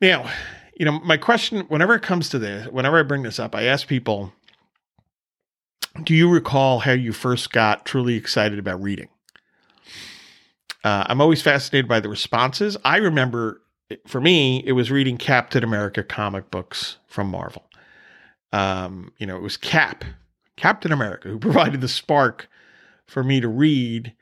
Now, 0.00 0.30
you 0.78 0.86
know 0.86 1.00
my 1.00 1.16
question 1.16 1.60
whenever 1.68 1.94
it 1.94 2.02
comes 2.02 2.28
to 2.30 2.38
this, 2.38 2.66
whenever 2.68 2.98
I 2.98 3.02
bring 3.02 3.22
this 3.22 3.38
up, 3.38 3.54
I 3.54 3.64
ask 3.64 3.86
people 3.86 4.32
do 6.02 6.14
you 6.14 6.30
recall 6.30 6.80
how 6.80 6.92
you 6.92 7.12
first 7.12 7.52
got 7.52 7.86
truly 7.86 8.16
excited 8.16 8.58
about 8.58 8.82
reading? 8.82 9.08
Uh, 10.84 11.04
I'm 11.08 11.20
always 11.20 11.42
fascinated 11.42 11.88
by 11.88 12.00
the 12.00 12.08
responses. 12.08 12.76
I 12.84 12.98
remember 12.98 13.62
for 14.06 14.20
me, 14.20 14.62
it 14.66 14.72
was 14.72 14.90
reading 14.90 15.16
Captain 15.16 15.62
America 15.62 16.02
comic 16.02 16.50
books 16.50 16.98
from 17.06 17.28
Marvel. 17.28 17.64
Um, 18.52 19.12
you 19.18 19.26
know, 19.26 19.36
it 19.36 19.42
was 19.42 19.56
Cap, 19.56 20.04
Captain 20.56 20.92
America, 20.92 21.28
who 21.28 21.38
provided 21.40 21.80
the 21.80 21.88
spark 21.88 22.48
for 23.06 23.22
me 23.22 23.40
to 23.40 23.48
read 23.48 24.12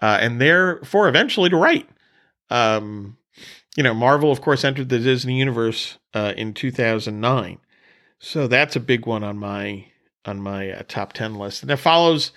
uh, 0.00 0.18
and 0.20 0.40
therefore 0.40 1.08
eventually 1.08 1.50
to 1.50 1.56
write. 1.56 1.88
Um, 2.50 3.16
you 3.76 3.82
know, 3.82 3.94
Marvel, 3.94 4.30
of 4.30 4.40
course, 4.40 4.64
entered 4.64 4.88
the 4.88 4.98
Disney 4.98 5.38
universe 5.38 5.98
uh, 6.12 6.32
in 6.36 6.54
2009, 6.54 7.58
so 8.18 8.46
that's 8.46 8.76
a 8.76 8.80
big 8.80 9.06
one 9.06 9.24
on 9.24 9.36
my 9.36 9.86
on 10.24 10.40
my 10.40 10.70
uh, 10.70 10.82
top 10.88 11.12
10 11.12 11.34
list. 11.34 11.62
And 11.62 11.70
that 11.70 11.78
follows 11.78 12.32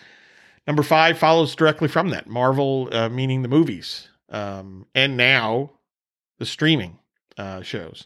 number 0.66 0.84
five 0.84 1.18
follows 1.18 1.56
directly 1.56 1.88
from 1.88 2.10
that 2.10 2.28
Marvel, 2.28 2.90
uh, 2.92 3.10
meaning 3.10 3.44
the 3.44 3.48
movies, 3.48 4.10
um, 4.30 4.88
and 4.96 5.16
now 5.16 5.72
the 6.38 6.46
streaming 6.46 7.00
uh, 7.38 7.62
shows. 7.62 8.06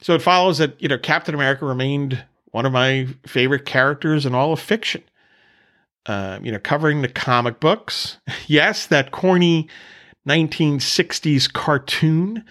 So 0.00 0.14
it 0.14 0.22
follows 0.22 0.58
that 0.58 0.80
you 0.80 0.88
know 0.88 0.98
Captain 0.98 1.34
America 1.34 1.64
remained 1.66 2.24
one 2.50 2.66
of 2.66 2.72
my 2.72 3.06
favorite 3.26 3.64
characters 3.64 4.24
in 4.26 4.34
all 4.34 4.52
of 4.52 4.60
fiction. 4.60 5.02
Uh, 6.06 6.38
you 6.42 6.50
know, 6.50 6.58
covering 6.58 7.02
the 7.02 7.08
comic 7.08 7.60
books. 7.60 8.18
yes, 8.46 8.86
that 8.86 9.10
corny 9.10 9.68
1960s 10.26 11.52
cartoon. 11.52 12.44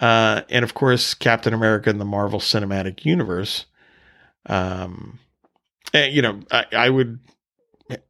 Uh, 0.00 0.42
and 0.48 0.64
of 0.64 0.74
course, 0.74 1.14
Captain 1.14 1.54
America 1.54 1.90
in 1.90 1.98
the 1.98 2.04
Marvel 2.04 2.38
Cinematic 2.38 3.04
Universe. 3.04 3.66
Um, 4.46 5.18
and, 5.92 6.12
you 6.12 6.22
know, 6.22 6.40
I, 6.50 6.66
I 6.72 6.90
would 6.90 7.18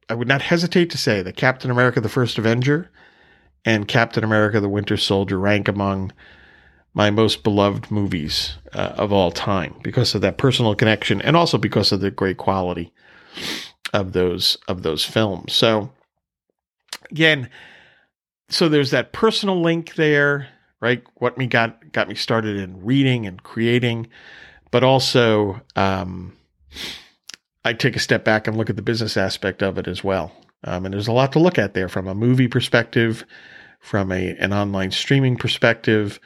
I 0.09 0.15
would 0.15 0.29
not 0.29 0.43
hesitate 0.43 0.91
to 0.91 0.99
say 0.99 1.23
that 1.23 1.37
Captain 1.37 1.71
America: 1.71 2.01
The 2.01 2.09
First 2.09 2.39
Avenger 2.39 2.91
and 3.65 3.89
Captain 3.89 4.25
America: 4.25 4.61
The 4.61 4.69
Winter 4.69 4.97
Soldier 4.97 5.39
rank 5.39 5.69
among 5.69 6.13
my 6.95 7.11
most 7.11 7.43
beloved 7.43 7.91
movies 7.91 8.57
uh, 8.73 8.95
of 8.97 9.13
all 9.13 9.33
time 9.33 9.75
because 9.83 10.15
of 10.15 10.21
that 10.21 10.39
personal 10.39 10.75
connection 10.75 11.21
and 11.21 11.37
also 11.37 11.59
because 11.59 11.91
of 11.91 12.01
the 12.01 12.11
great 12.11 12.37
quality 12.37 12.93
of 13.93 14.13
those 14.13 14.57
of 14.69 14.83
those 14.83 15.05
films. 15.05 15.53
So 15.53 15.91
again, 17.11 17.51
so 18.49 18.69
there's 18.69 18.93
that 18.93 19.13
personal 19.13 19.61
link 19.61 19.95
there, 19.97 20.49
right? 20.81 21.03
What 21.15 21.37
me 21.37 21.47
got 21.47 21.93
got 21.93 22.09
me 22.09 22.15
started 22.15 22.57
in 22.57 22.85
reading 22.85 23.27
and 23.27 23.43
creating, 23.43 24.09
but 24.71 24.85
also 24.85 25.61
um, 25.75 26.37
I 27.65 27.73
take 27.73 27.97
a 27.97 28.01
step 28.01 28.25
back 28.25 28.47
and 28.47 28.57
look 28.57 28.71
at 28.71 28.77
the 28.77 28.83
business 28.83 29.17
aspect 29.17 29.63
of 29.63 29.79
it 29.79 29.89
as 29.89 30.05
well. 30.05 30.33
Um, 30.65 30.85
and 30.85 30.95
there's 30.95 31.09
a 31.09 31.13
lot 31.13 31.33
to 31.33 31.39
look 31.39 31.59
at 31.59 31.75
there 31.75 31.89
from 31.89 32.07
a 32.07 32.15
movie 32.15 32.49
perspective, 32.49 33.25
from 33.81 34.11
a 34.11 34.35
an 34.39 34.53
online 34.53 34.91
streaming 34.91 35.37
perspective, 35.37 36.19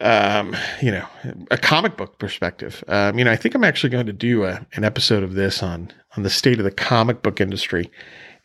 um, 0.00 0.56
you 0.80 0.90
know, 0.90 1.06
a 1.50 1.58
comic 1.58 1.96
book 1.96 2.18
perspective. 2.18 2.82
Um, 2.88 3.18
you 3.18 3.24
know, 3.24 3.32
I 3.32 3.36
think 3.36 3.54
I'm 3.54 3.64
actually 3.64 3.90
going 3.90 4.06
to 4.06 4.12
do 4.12 4.44
a, 4.44 4.66
an 4.74 4.84
episode 4.84 5.22
of 5.22 5.34
this 5.34 5.62
on 5.62 5.90
on 6.16 6.22
the 6.22 6.30
state 6.30 6.58
of 6.58 6.64
the 6.64 6.70
comic 6.70 7.22
book 7.22 7.40
industry. 7.40 7.90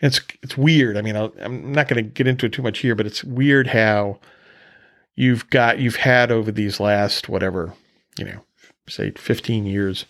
And 0.02 0.12
it's 0.14 0.22
it's 0.44 0.58
weird. 0.58 0.98
I 0.98 1.02
mean, 1.02 1.16
i 1.16 1.30
am 1.40 1.72
not 1.72 1.88
going 1.88 2.04
to 2.04 2.10
get 2.10 2.28
into 2.28 2.46
it 2.46 2.54
too 2.54 2.62
much 2.62 2.80
here, 2.80 2.96
but 2.96 3.06
it's 3.06 3.24
weird 3.24 3.68
how 3.68 4.20
you've 5.16 5.50
got 5.50 5.80
you've 5.80 5.96
had 5.96 6.32
over 6.32 6.52
these 6.52 6.80
last 6.80 7.30
whatever 7.30 7.74
you 8.18 8.26
know, 8.26 8.40
say 8.88 9.12
15 9.12 9.66
years 9.66 10.06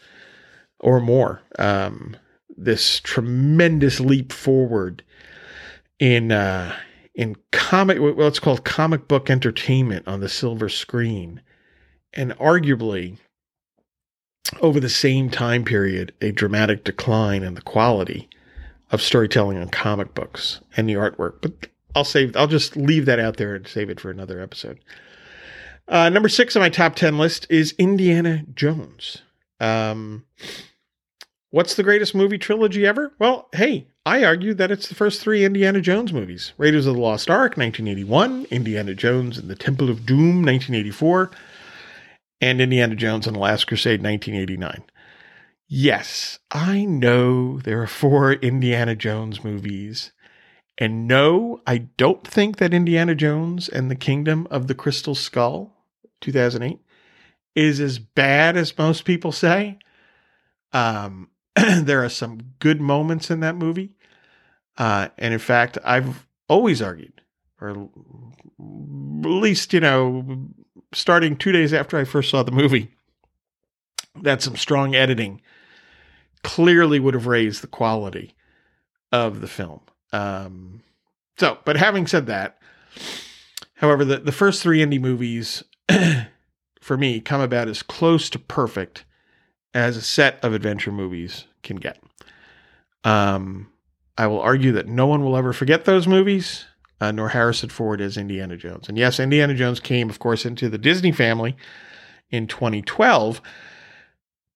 or 0.80 1.00
more, 1.00 1.42
um, 1.60 2.16
this 2.58 3.00
tremendous 3.00 4.00
leap 4.00 4.34
forward 4.34 5.04
in 6.00 6.32
uh, 6.32 6.76
in 7.16 7.36
comic 7.52 7.98
well 8.00 8.32
called 8.32 8.64
comic 8.64 9.08
book 9.08 9.30
entertainment 9.30 10.08
on 10.08 10.20
the 10.20 10.30
silver 10.30 10.70
screen. 10.70 11.42
And 12.14 12.32
arguably 12.38 13.18
over 14.62 14.80
the 14.80 14.90
same 14.90 15.30
time 15.30 15.64
period 15.66 16.14
a 16.22 16.32
dramatic 16.32 16.84
decline 16.84 17.44
in 17.44 17.56
the 17.56 17.62
quality 17.62 18.30
of 18.92 19.02
storytelling 19.02 19.58
on 19.58 19.68
comic 19.68 20.14
books 20.14 20.62
and 20.78 20.88
the 20.88 20.94
artwork. 20.94 21.42
But 21.42 21.68
i'll 21.96 22.04
save 22.04 22.36
i'll 22.36 22.48
just 22.48 22.78
leave 22.78 23.06
that 23.06 23.20
out 23.20 23.38
there 23.38 23.56
and 23.56 23.68
save 23.68 23.90
it 23.90 24.00
for 24.00 24.10
another 24.10 24.40
episode. 24.40 24.80
Uh, 25.90 26.10
number 26.10 26.30
six 26.30 26.56
on 26.56 26.62
my 26.62 26.70
top 26.70 26.96
10 26.96 27.18
list 27.18 27.48
is 27.50 27.74
indiana 27.78 28.44
jones. 28.54 29.22
Um, 29.60 30.26
what's 31.52 31.76
the 31.76 31.84
greatest 31.84 32.14
movie 32.14 32.38
trilogy 32.38 32.86
ever 32.86 33.14
well 33.20 33.50
hey 33.54 33.88
I 34.08 34.24
argue 34.24 34.54
that 34.54 34.72
it's 34.72 34.88
the 34.88 34.96
first 34.96 35.20
three 35.20 35.44
Indiana 35.44 35.82
Jones 35.82 36.14
movies 36.14 36.54
Raiders 36.58 36.86
of 36.86 36.96
the 36.96 37.02
Lost 37.02 37.30
Ark, 37.30 37.58
1981, 37.58 38.48
Indiana 38.50 38.94
Jones 38.94 39.38
and 39.38 39.50
the 39.50 39.56
Temple 39.56 39.90
of 39.90 40.06
Doom, 40.06 40.46
1984, 40.46 41.30
and 42.40 42.62
Indiana 42.62 42.96
Jones 42.96 43.28
and 43.28 43.36
the 43.36 43.42
Last 43.42 43.68
Crusade, 43.68 44.02
1989. 44.02 44.82
Yes, 45.68 46.40
I 46.52 46.86
know 46.86 47.60
there 47.60 47.82
are 47.82 47.88
four 47.88 48.32
Indiana 48.32 48.96
Jones 48.96 49.44
movies. 49.44 50.14
And 50.78 51.06
no, 51.06 51.60
I 51.68 51.80
don't 51.80 52.26
think 52.26 52.58
that 52.58 52.74
Indiana 52.74 53.14
Jones 53.14 53.68
and 53.68 53.92
the 53.92 53.96
Kingdom 53.96 54.48
of 54.50 54.68
the 54.68 54.76
Crystal 54.76 55.16
Skull, 55.16 55.74
2008, 56.22 56.80
is 57.56 57.82
as 57.82 58.00
bad 58.00 58.56
as 58.56 58.78
most 58.78 59.04
people 59.04 59.34
say. 59.34 59.80
Um, 60.72 61.30
there 61.82 62.04
are 62.04 62.10
some 62.10 62.54
good 62.60 62.82
moments 62.82 63.32
in 63.32 63.40
that 63.40 63.56
movie. 63.56 63.94
Uh, 64.78 65.10
and 65.18 65.34
in 65.34 65.40
fact, 65.40 65.78
I've 65.84 66.28
always 66.48 66.82
argued, 66.82 67.22
or 67.60 67.70
at 67.70 67.78
least, 68.60 69.74
you 69.74 69.80
know, 69.80 70.48
starting 70.94 71.36
two 71.36 71.52
days 71.52 71.74
after 71.74 71.98
I 71.98 72.04
first 72.04 72.30
saw 72.30 72.44
the 72.44 72.52
movie, 72.52 72.94
that 74.22 74.42
some 74.42 74.56
strong 74.56 74.96
editing 74.96 75.42
clearly 76.44 77.00
would 77.00 77.14
have 77.14 77.28
raised 77.28 77.64
the 77.64 77.68
quality 77.68 78.36
of 79.12 79.42
the 79.42 79.48
film. 79.48 79.82
Um, 80.14 80.84
so, 81.38 81.58
but 81.66 81.78
having 81.78 82.08
said 82.08 82.28
that, 82.28 82.60
however, 83.76 84.06
the, 84.06 84.18
the 84.18 84.32
first 84.32 84.62
three 84.62 84.80
indie 84.80 85.02
movies 85.02 85.64
for 86.82 86.98
me 86.98 87.20
come 87.20 87.42
about 87.42 87.68
as 87.68 87.82
close 87.82 88.30
to 88.30 88.40
perfect 88.40 89.06
as 89.74 89.98
a 89.98 90.02
set 90.02 90.44
of 90.44 90.54
adventure 90.54 90.92
movies 90.92 91.46
can 91.64 91.78
get. 91.78 92.02
Um, 93.04 93.70
I 94.18 94.28
will 94.28 94.42
argue 94.42 94.72
that 94.74 94.88
no 94.88 95.06
one 95.06 95.24
will 95.24 95.38
ever 95.38 95.54
forget 95.54 95.86
those 95.86 96.08
movies, 96.08 96.66
uh, 97.00 97.12
nor 97.12 97.30
Harrison 97.30 97.70
Ford 97.70 98.02
as 98.02 98.18
Indiana 98.18 98.58
Jones. 98.58 98.90
And 98.90 98.98
yes, 98.98 99.20
Indiana 99.20 99.54
Jones 99.54 99.80
came, 99.80 100.10
of 100.10 100.20
course, 100.20 100.46
into 100.46 100.70
the 100.70 100.78
Disney 100.78 101.12
family 101.12 101.56
in 102.32 102.48
2012, 102.48 103.42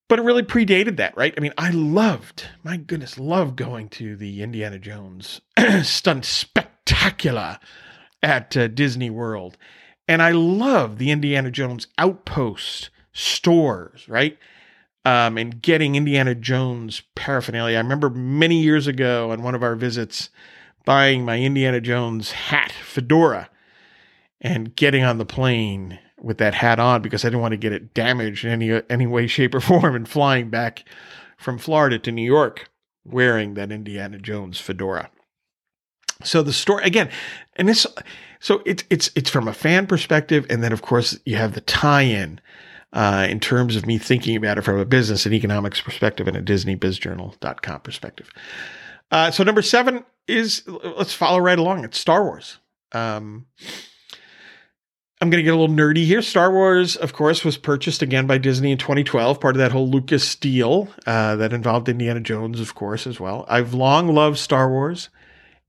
but 0.08 0.18
it 0.18 0.22
really 0.22 0.42
predated 0.42 0.96
that, 0.96 1.16
right? 1.16 1.32
I 1.36 1.40
mean, 1.40 1.54
I 1.56 1.70
loved, 1.70 2.46
my 2.64 2.76
goodness, 2.76 3.18
loved 3.18 3.56
going 3.56 3.88
to 3.90 4.16
the 4.16 4.42
Indiana 4.42 4.78
Jones 4.78 5.40
stunt 5.82 6.24
spectacular 6.24 7.58
at 8.22 8.56
uh, 8.56 8.68
Disney 8.68 9.10
World. 9.10 9.56
And 10.08 10.20
I 10.20 10.32
love 10.32 10.98
the 10.98 11.10
Indiana 11.10 11.50
Jones 11.50 11.86
outpost 11.96 12.90
stores, 13.12 14.08
right? 14.08 14.36
Um, 15.04 15.36
and 15.36 15.60
getting 15.60 15.94
Indiana 15.94 16.34
Jones 16.34 17.02
paraphernalia. 17.14 17.76
I 17.76 17.80
remember 17.80 18.10
many 18.10 18.62
years 18.62 18.86
ago 18.86 19.30
on 19.32 19.42
one 19.42 19.54
of 19.54 19.62
our 19.62 19.74
visits 19.74 20.30
buying 20.84 21.24
my 21.24 21.38
Indiana 21.38 21.80
Jones 21.80 22.32
hat, 22.32 22.72
fedora, 22.72 23.48
and 24.40 24.74
getting 24.74 25.04
on 25.04 25.18
the 25.18 25.24
plane 25.24 25.98
with 26.20 26.38
that 26.38 26.54
hat 26.54 26.78
on 26.78 27.02
because 27.02 27.24
I 27.24 27.28
didn't 27.28 27.40
want 27.40 27.52
to 27.52 27.58
get 27.58 27.72
it 27.72 27.94
damaged 27.94 28.44
in 28.44 28.50
any 28.50 28.82
any 28.88 29.06
way, 29.06 29.26
shape, 29.26 29.54
or 29.54 29.60
form, 29.60 29.94
and 29.94 30.08
flying 30.08 30.50
back 30.50 30.84
from 31.36 31.58
Florida 31.58 31.98
to 31.98 32.12
New 32.12 32.24
York 32.24 32.70
wearing 33.04 33.54
that 33.54 33.72
Indiana 33.72 34.18
Jones 34.18 34.60
fedora. 34.60 35.10
So 36.24 36.42
the 36.42 36.52
story 36.52 36.84
again, 36.84 37.10
and 37.56 37.68
this, 37.68 37.86
so 38.38 38.62
it's 38.64 38.84
it's 38.90 39.10
it's 39.16 39.30
from 39.30 39.48
a 39.48 39.52
fan 39.52 39.86
perspective, 39.86 40.46
and 40.48 40.62
then 40.62 40.72
of 40.72 40.82
course 40.82 41.18
you 41.24 41.36
have 41.36 41.54
the 41.54 41.60
tie-in 41.60 42.40
uh, 42.92 43.26
in 43.28 43.40
terms 43.40 43.76
of 43.76 43.86
me 43.86 43.98
thinking 43.98 44.36
about 44.36 44.58
it 44.58 44.62
from 44.62 44.78
a 44.78 44.84
business 44.84 45.24
and 45.26 45.34
economics 45.34 45.80
perspective 45.80 46.28
and 46.28 46.36
a 46.36 46.42
DisneyBizJournal.com 46.42 47.80
perspective. 47.80 48.30
Uh, 49.10 49.30
so 49.30 49.44
number 49.44 49.62
seven 49.62 50.04
is 50.26 50.62
let's 50.66 51.14
follow 51.14 51.38
right 51.38 51.58
along. 51.58 51.84
It's 51.84 51.98
Star 51.98 52.24
Wars. 52.24 52.58
Um, 52.92 53.46
I'm 55.20 55.30
going 55.30 55.38
to 55.38 55.44
get 55.44 55.54
a 55.54 55.56
little 55.56 55.74
nerdy 55.74 56.04
here. 56.04 56.20
Star 56.20 56.50
Wars, 56.50 56.96
of 56.96 57.12
course, 57.12 57.44
was 57.44 57.56
purchased 57.56 58.02
again 58.02 58.26
by 58.26 58.38
Disney 58.38 58.72
in 58.72 58.78
2012, 58.78 59.38
part 59.38 59.54
of 59.54 59.60
that 59.60 59.70
whole 59.70 59.88
Lucas 59.88 60.34
deal 60.34 60.88
uh, 61.06 61.36
that 61.36 61.52
involved 61.52 61.88
Indiana 61.88 62.18
Jones, 62.20 62.58
of 62.58 62.74
course, 62.74 63.06
as 63.06 63.20
well. 63.20 63.44
I've 63.48 63.72
long 63.72 64.08
loved 64.08 64.38
Star 64.38 64.68
Wars, 64.68 65.10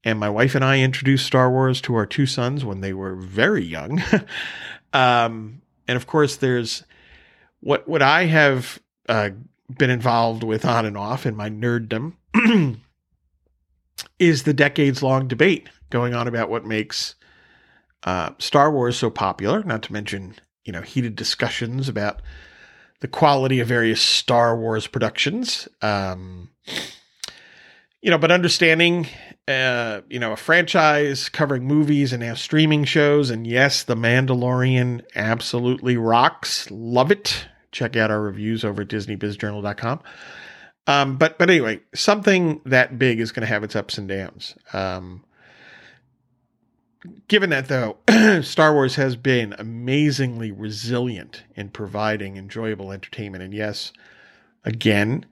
and 0.04 0.20
my 0.20 0.30
wife 0.30 0.56
and 0.56 0.66
I 0.66 0.80
introduced 0.80 1.28
Star 1.28 1.52
Wars 1.52 1.82
to 1.82 1.94
our 1.94 2.08
two 2.08 2.26
sons 2.26 2.66
when 2.66 2.82
they 2.82 2.94
were 2.94 3.16
very 3.16 3.64
young. 3.64 4.02
um, 4.94 5.62
and 5.88 5.98
of 5.98 6.08
course, 6.08 6.38
there's 6.38 6.84
what 7.64 7.88
what 7.88 8.02
I 8.02 8.26
have 8.26 8.80
uh, 9.10 9.32
been 9.78 9.90
involved 9.90 10.44
with 10.44 10.66
on 10.66 10.86
and 10.86 10.98
off 10.98 11.26
in 11.26 11.36
my 11.36 11.50
nerddom 11.50 12.14
is 14.20 14.44
the 14.44 14.54
decades 14.54 15.02
long 15.04 15.28
debate 15.28 15.70
going 15.90 16.14
on 16.14 16.28
about 16.28 16.50
what 16.50 16.66
makes 16.66 17.16
uh, 18.04 18.32
Star 18.40 18.72
Wars 18.72 18.98
so 18.98 19.10
popular. 19.10 19.64
Not 19.64 19.84
to 19.84 19.94
mention 19.94 20.36
you 20.66 20.72
know, 20.72 20.82
heated 20.82 21.16
discussions 21.16 21.90
about 21.90 22.22
the 23.02 23.08
quality 23.08 23.60
of 23.60 23.68
various 23.68 24.02
Star 24.02 24.58
Wars 24.58 24.88
productions. 24.88 25.68
Um, 25.82 26.50
you 28.02 28.10
know, 28.10 28.18
but 28.18 28.32
understanding, 28.32 29.08
uh, 29.48 30.02
you 30.10 30.20
know, 30.20 30.32
a 30.32 30.38
franchise 30.38 31.30
covering 31.30 31.66
movies 31.66 32.14
and 32.14 32.22
now 32.22 32.34
streaming 32.34 32.86
shows. 32.86 33.30
And 33.30 33.46
yes, 33.46 33.84
The 33.84 33.96
Mandalorian 33.96 35.04
absolutely 35.16 35.98
rocks. 35.98 36.70
Love 36.72 37.12
it. 37.12 37.48
Check 37.74 37.98
out 37.98 38.10
our 38.10 38.22
reviews 38.22 38.64
over 38.64 38.84
at 38.84 38.88
DisneyBizJournal.com. 38.88 40.00
Um, 40.88 41.18
but 41.18 41.38
but 41.38 41.50
anyway, 41.50 41.82
something 41.94 42.62
that 42.66 42.98
big 42.98 43.20
is 43.20 43.32
going 43.32 43.42
to 43.42 43.48
have 43.48 43.64
its 43.64 43.76
ups 43.76 43.98
and 43.98 44.08
downs. 44.08 44.56
Um, 44.72 45.24
given 47.28 47.50
that 47.50 47.68
though, 47.68 47.98
Star 48.42 48.74
Wars 48.74 48.96
has 48.96 49.16
been 49.16 49.54
amazingly 49.58 50.52
resilient 50.52 51.44
in 51.56 51.70
providing 51.70 52.38
enjoyable 52.38 52.92
entertainment, 52.92 53.44
and 53.44 53.54
yes, 53.54 53.92
again, 54.66 55.26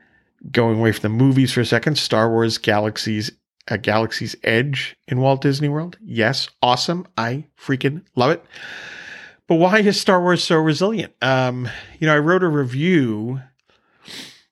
going 0.52 0.80
away 0.80 0.92
from 0.92 1.02
the 1.02 1.24
movies 1.24 1.54
for 1.54 1.62
a 1.62 1.66
second, 1.66 1.98
Star 1.98 2.30
Wars 2.30 2.58
Galaxies 2.58 3.32
a 3.68 3.78
Galaxy's 3.78 4.36
Edge 4.44 4.96
in 5.08 5.20
Walt 5.20 5.42
Disney 5.42 5.70
World. 5.70 5.98
Yes, 6.04 6.50
awesome. 6.62 7.08
I 7.18 7.46
freaking 7.60 8.04
love 8.16 8.32
it. 8.32 8.44
But 9.52 9.58
why 9.58 9.80
is 9.80 10.00
Star 10.00 10.22
Wars 10.22 10.42
so 10.42 10.56
resilient? 10.56 11.14
Um, 11.22 11.68
you 12.00 12.08
know, 12.08 12.16
I 12.16 12.20
wrote 12.20 12.42
a 12.42 12.48
review 12.48 13.42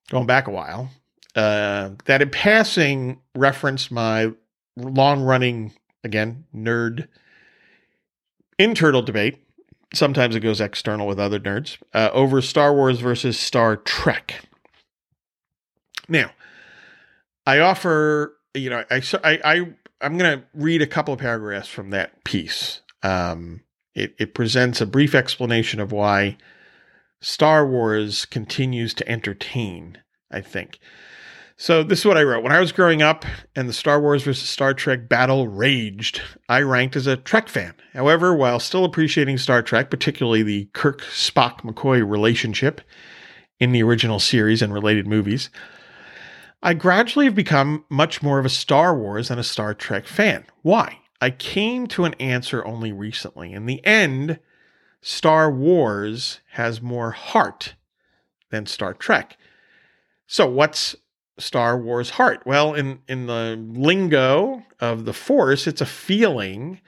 going 0.09 0.25
back 0.25 0.47
a 0.47 0.51
while 0.51 0.89
uh, 1.37 1.91
that 2.03 2.21
in 2.21 2.29
passing 2.29 3.21
referenced 3.33 3.93
my 3.93 4.33
long 4.75 5.21
running, 5.21 5.71
again, 6.03 6.43
nerd 6.53 7.07
internal 8.57 9.01
debate. 9.01 9.41
Sometimes 9.93 10.35
it 10.35 10.41
goes 10.41 10.59
external 10.59 11.07
with 11.07 11.17
other 11.17 11.39
nerds 11.39 11.77
uh, 11.93 12.09
over 12.11 12.41
Star 12.41 12.73
Wars 12.73 12.99
versus 12.99 13.39
Star 13.39 13.77
Trek. 13.77 14.41
Now, 16.09 16.31
I 17.47 17.59
offer, 17.59 18.37
you 18.53 18.69
know, 18.69 18.83
I, 18.91 19.01
I, 19.23 19.39
I 19.45 19.53
I'm 20.01 20.17
going 20.17 20.39
to 20.39 20.45
read 20.53 20.81
a 20.81 20.87
couple 20.87 21.13
of 21.13 21.21
paragraphs 21.21 21.69
from 21.69 21.91
that 21.91 22.25
piece. 22.25 22.81
Um, 23.01 23.61
it, 23.95 24.15
it 24.19 24.33
presents 24.33 24.81
a 24.81 24.85
brief 24.85 25.15
explanation 25.15 25.79
of 25.79 25.91
why 25.91 26.37
Star 27.21 27.67
Wars 27.67 28.25
continues 28.25 28.93
to 28.95 29.09
entertain, 29.09 29.97
I 30.31 30.41
think. 30.41 30.79
So 31.57 31.83
this 31.83 31.99
is 31.99 32.05
what 32.05 32.17
I 32.17 32.23
wrote. 32.23 32.41
When 32.41 32.53
I 32.53 32.61
was 32.61 32.71
growing 32.71 33.01
up 33.01 33.25
and 33.53 33.67
the 33.67 33.73
Star 33.73 33.99
Wars 33.99 34.23
versus 34.23 34.47
Star 34.47 34.73
Trek 34.73 35.09
battle 35.09 35.49
raged, 35.49 36.21
I 36.47 36.61
ranked 36.61 36.95
as 36.95 37.05
a 37.05 37.17
Trek 37.17 37.49
fan. 37.49 37.73
However, 37.93 38.33
while 38.33 38.61
still 38.61 38.85
appreciating 38.85 39.39
Star 39.39 39.61
Trek, 39.61 39.89
particularly 39.89 40.41
the 40.41 40.69
Kirk 40.73 41.01
Spock 41.01 41.59
McCoy 41.63 42.09
relationship 42.09 42.79
in 43.59 43.73
the 43.73 43.83
original 43.83 44.19
series 44.19 44.61
and 44.61 44.73
related 44.73 45.05
movies, 45.05 45.49
I 46.63 46.73
gradually 46.75 47.25
have 47.25 47.35
become 47.35 47.83
much 47.89 48.23
more 48.23 48.39
of 48.39 48.45
a 48.45 48.49
Star 48.49 48.97
Wars 48.97 49.27
than 49.27 49.37
a 49.37 49.43
Star 49.43 49.73
Trek 49.73 50.07
fan. 50.07 50.45
Why? 50.61 50.99
I 51.21 51.31
came 51.31 51.87
to 51.87 52.05
an 52.05 52.13
answer 52.15 52.65
only 52.65 52.91
recently. 52.91 53.53
In 53.53 53.65
the 53.65 53.85
end, 53.85 54.39
Star 55.01 55.51
Wars 55.51 56.39
has 56.51 56.81
more 56.81 57.11
heart 57.11 57.75
than 58.51 58.65
Star 58.65 58.93
Trek. 58.93 59.37
So, 60.27 60.45
what's 60.45 60.95
Star 61.37 61.77
Wars 61.77 62.11
heart? 62.11 62.43
Well, 62.45 62.73
in, 62.73 62.99
in 63.07 63.25
the 63.25 63.55
lingo 63.57 64.63
of 64.79 65.05
the 65.05 65.13
Force, 65.13 65.67
it's 65.67 65.81
a 65.81 65.85
feeling 65.85 66.79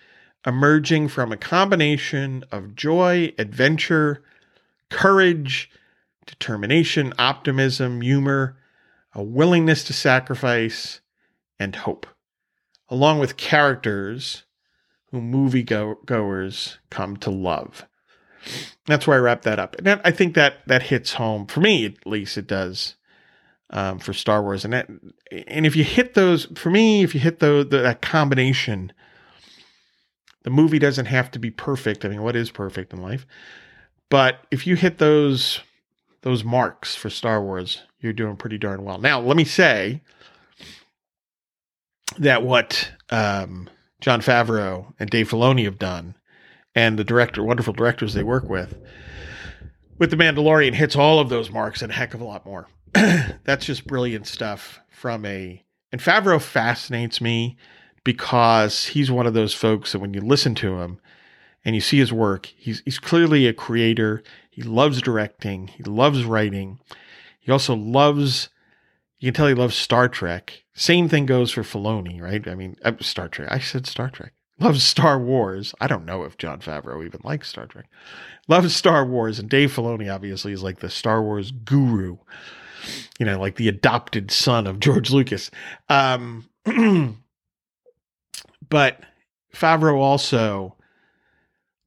emerging 0.46 1.08
from 1.08 1.32
a 1.32 1.38
combination 1.38 2.44
of 2.52 2.76
joy, 2.76 3.34
adventure, 3.38 4.24
courage, 4.90 5.70
determination, 6.26 7.14
optimism, 7.18 8.02
humor, 8.02 8.58
a 9.14 9.22
willingness 9.24 9.84
to 9.84 9.94
sacrifice, 9.94 11.02
and 11.60 11.76
hope, 11.76 12.08
along 12.92 13.20
with 13.20 13.38
characters 13.38 14.44
whom 15.10 15.32
movie 15.32 15.64
goers 15.64 16.78
come 16.90 17.18
to 17.18 17.32
love. 17.32 17.88
That's 18.86 19.08
where 19.08 19.18
I 19.18 19.22
wrap 19.22 19.42
that 19.44 19.60
up. 19.60 19.76
And 19.78 20.02
I 20.04 20.12
think 20.12 20.36
that 20.36 20.68
that 20.68 20.84
hits 20.84 21.14
home 21.14 21.48
for 21.48 21.62
me, 21.62 21.86
at 21.86 22.06
least 22.06 22.38
it 22.38 22.48
does 22.48 22.96
um, 23.70 24.00
for 24.00 24.14
Star 24.14 24.44
Wars. 24.44 24.66
And 24.66 24.74
that, 24.74 24.90
and 25.48 25.66
if 25.66 25.76
you 25.76 25.84
hit 25.84 26.14
those, 26.14 26.46
for 26.56 26.70
me, 26.70 27.04
if 27.04 27.14
you 27.14 27.22
hit 27.22 27.40
the, 27.40 27.66
the, 27.68 27.78
that 27.80 28.02
combination, 28.02 28.92
the 30.44 30.50
movie 30.50 30.80
doesn't 30.80 31.06
have 31.06 31.32
to 31.32 31.40
be 31.40 31.52
perfect. 31.52 32.04
I 32.04 32.10
mean, 32.10 32.24
what 32.24 32.36
is 32.36 32.52
perfect 32.52 32.94
in 32.94 33.02
life? 33.02 33.26
But 34.10 34.46
if 34.52 34.68
you 34.68 34.76
hit 34.76 34.98
those 34.98 35.62
those 36.24 36.44
marks 36.44 36.96
for 36.96 37.10
Star 37.10 37.42
Wars, 37.42 37.82
you're 38.00 38.14
doing 38.14 38.36
pretty 38.36 38.60
darn 38.60 38.84
well. 38.84 39.00
Now, 39.00 39.20
let 39.20 39.36
me 39.36 39.44
say 39.44 40.02
that 42.20 42.44
what 42.44 42.92
um, 43.10 43.70
Jon 44.00 44.22
Favreau 44.22 44.94
and 45.00 45.10
Dave 45.10 45.30
Filoni 45.30 45.66
have 45.66 45.80
done, 45.80 46.16
and 46.76 46.98
the 46.98 47.04
director, 47.04 47.44
wonderful 47.44 47.74
directors 47.74 48.14
they 48.14 48.24
work 48.24 48.50
with, 48.50 48.78
with 49.98 50.10
The 50.10 50.18
Mandalorian 50.18 50.74
hits 50.74 50.96
all 50.96 51.20
of 51.20 51.30
those 51.30 51.52
marks 51.52 51.82
and 51.82 51.92
a 51.92 51.96
heck 51.96 52.14
of 52.14 52.22
a 52.22 52.26
lot 52.26 52.46
more. 52.46 52.68
that's 52.94 53.66
just 53.66 53.88
brilliant 53.88 54.28
stuff 54.28 54.80
from 54.90 55.26
a 55.26 55.64
and 55.92 56.02
Favreau 56.02 56.42
fascinates 56.42 57.20
me 57.20 57.58
because 58.04 58.88
he's 58.88 59.12
one 59.12 59.28
of 59.28 59.34
those 59.34 59.54
folks 59.54 59.92
that 59.92 60.00
when 60.00 60.14
you 60.14 60.22
listen 60.22 60.56
to 60.56 60.80
him 60.80 61.00
and 61.64 61.76
you 61.76 61.82
see 61.82 62.00
his 62.00 62.14
work, 62.14 62.48
he's 62.58 62.82
he's 62.86 63.00
clearly 63.00 63.48
a 63.48 63.54
creator. 63.54 64.24
He 64.50 64.64
loves 64.64 65.02
directing, 65.02 65.68
he 65.68 65.84
loves 65.84 66.24
writing. 66.24 66.80
He 67.40 67.52
also 67.52 67.76
loves 67.76 68.50
you 69.20 69.28
can 69.28 69.36
tell 69.36 69.48
he 69.48 69.54
loves 69.54 69.76
Star 69.76 70.10
Trek. 70.10 70.61
Same 70.74 71.10
thing 71.10 71.26
goes 71.26 71.52
for 71.52 71.64
Filoni, 71.64 72.22
right? 72.22 72.48
I 72.48 72.56
mean, 72.56 72.76
uh, 72.84 72.94
Star 73.02 73.28
Trek. 73.28 73.50
I 73.52 73.60
said 73.60 73.86
Star 73.86 74.10
Trek. 74.10 74.34
Loves 74.60 74.84
Star 74.84 75.20
Wars. 75.20 75.74
I 75.82 75.88
don't 75.88 76.06
know 76.06 76.24
if 76.24 76.38
Jon 76.38 76.60
Favreau 76.60 77.06
even 77.06 77.22
likes 77.24 77.50
Star 77.50 77.66
Trek. 77.66 77.86
Loves 78.48 78.76
Star 78.76 79.06
Wars, 79.06 79.40
and 79.40 79.50
Dave 79.50 79.74
Filoni 79.74 80.14
obviously 80.14 80.54
is 80.54 80.64
like 80.64 80.80
the 80.80 80.90
Star 80.90 81.22
Wars 81.22 81.52
guru 81.52 82.18
you 83.20 83.26
know, 83.26 83.40
like 83.40 83.56
the 83.56 83.68
adopted 83.68 84.32
son 84.32 84.68
of 84.68 84.80
George 84.80 85.12
Lucas. 85.12 85.52
Um, 85.90 86.50
but 88.70 89.00
Favreau 89.54 89.98
also 89.98 90.76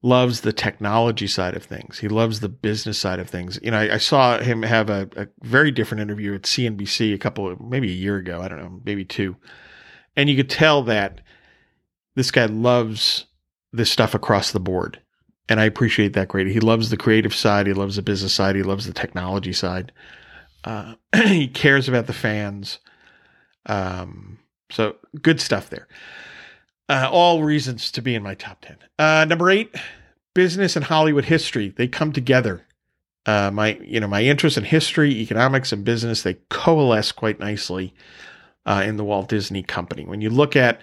loves 0.05 0.41
the 0.41 0.53
technology 0.53 1.25
side 1.25 1.55
of 1.55 1.63
things. 1.63 1.97
He 1.97 2.07
loves 2.07 2.39
the 2.39 2.47
business 2.47 2.99
side 2.99 3.19
of 3.19 3.27
things. 3.27 3.59
You 3.63 3.71
know, 3.71 3.79
I, 3.79 3.95
I 3.95 3.97
saw 3.97 4.37
him 4.37 4.61
have 4.61 4.87
a, 4.89 5.09
a, 5.15 5.27
very 5.41 5.71
different 5.71 6.01
interview 6.01 6.35
at 6.35 6.43
CNBC 6.43 7.11
a 7.13 7.17
couple 7.17 7.55
maybe 7.59 7.89
a 7.89 7.95
year 7.95 8.17
ago. 8.17 8.39
I 8.39 8.47
don't 8.47 8.59
know, 8.59 8.79
maybe 8.85 9.03
two, 9.03 9.35
and 10.15 10.29
you 10.29 10.35
could 10.35 10.49
tell 10.49 10.83
that 10.83 11.21
this 12.13 12.29
guy 12.29 12.45
loves 12.45 13.25
this 13.73 13.91
stuff 13.91 14.13
across 14.13 14.51
the 14.51 14.59
board. 14.59 15.01
And 15.49 15.59
I 15.59 15.65
appreciate 15.65 16.13
that 16.13 16.27
greatly. 16.27 16.53
He 16.53 16.59
loves 16.59 16.89
the 16.89 16.97
creative 16.97 17.33
side. 17.33 17.67
He 17.67 17.73
loves 17.73 17.95
the 17.95 18.01
business 18.01 18.33
side. 18.33 18.55
He 18.55 18.63
loves 18.63 18.85
the 18.85 18.93
technology 18.93 19.53
side. 19.53 19.91
Uh, 20.63 20.95
he 21.15 21.47
cares 21.47 21.89
about 21.89 22.07
the 22.07 22.13
fans. 22.13 22.79
Um, 23.65 24.39
so 24.71 24.95
good 25.21 25.41
stuff 25.41 25.69
there. 25.69 25.87
Uh, 26.87 27.09
all 27.11 27.43
reasons 27.43 27.91
to 27.91 28.01
be 28.01 28.13
in 28.15 28.23
my 28.23 28.35
top 28.35 28.61
10. 28.61 28.77
Uh, 28.99 29.25
number 29.25 29.49
eight, 29.49 29.75
business 30.33 30.75
and 30.75 30.85
Hollywood 30.85 31.25
history. 31.25 31.73
They 31.75 31.87
come 31.87 32.11
together. 32.11 32.65
Uh, 33.25 33.49
my, 33.51 33.79
you 33.83 33.99
know, 33.99 34.07
my 34.07 34.23
interest 34.23 34.57
in 34.57 34.65
history, 34.65 35.11
economics, 35.11 35.71
and 35.71 35.83
business, 35.83 36.21
they 36.21 36.35
coalesce 36.49 37.11
quite 37.11 37.39
nicely 37.39 37.93
uh, 38.67 38.83
in 38.85 38.97
the 38.97 39.03
Walt 39.03 39.29
Disney 39.29 39.63
Company. 39.63 40.05
When 40.05 40.21
you 40.21 40.29
look 40.29 40.55
at 40.55 40.79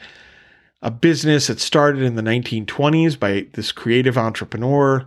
a 0.81 0.91
business 0.91 1.47
that 1.47 1.61
started 1.61 2.03
in 2.03 2.17
the 2.17 2.23
1920s 2.23 3.19
by 3.19 3.47
this 3.53 3.71
creative 3.71 4.19
entrepreneur 4.19 5.07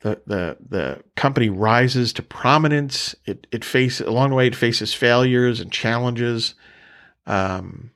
the 0.00 0.20
the 0.26 0.56
the 0.68 1.02
company 1.16 1.48
rises 1.48 2.12
to 2.14 2.22
prominence. 2.22 3.14
It 3.26 3.46
it 3.50 3.64
faces 3.64 4.06
along 4.06 4.30
the 4.30 4.36
way 4.36 4.46
it 4.46 4.56
faces 4.56 4.94
failures 4.94 5.60
and 5.60 5.72
challenges, 5.72 6.54
um, 7.26 7.90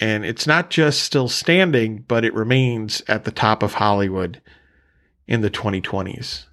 and 0.00 0.24
it's 0.24 0.46
not 0.46 0.70
just 0.70 1.02
still 1.02 1.28
standing, 1.28 2.04
but 2.08 2.24
it 2.24 2.34
remains 2.34 3.02
at 3.06 3.24
the 3.24 3.30
top 3.30 3.62
of 3.62 3.74
Hollywood 3.74 4.40
in 5.28 5.42
the 5.42 5.50
2020s. 5.50 6.46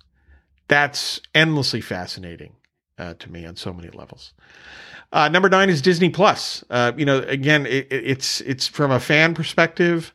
That's 0.67 1.21
endlessly 1.33 1.79
fascinating 1.79 2.53
uh, 2.97 3.13
to 3.15 3.31
me 3.31 3.45
on 3.45 3.55
so 3.55 3.71
many 3.71 3.89
levels. 3.89 4.33
Uh, 5.13 5.29
number 5.29 5.47
nine 5.47 5.69
is 5.69 5.81
Disney 5.81 6.09
Plus. 6.09 6.65
Uh, 6.69 6.91
you 6.97 7.05
know, 7.05 7.19
again, 7.19 7.65
it, 7.65 7.87
it's 7.89 8.41
it's 8.41 8.67
from 8.67 8.91
a 8.91 8.99
fan 8.99 9.33
perspective 9.33 10.13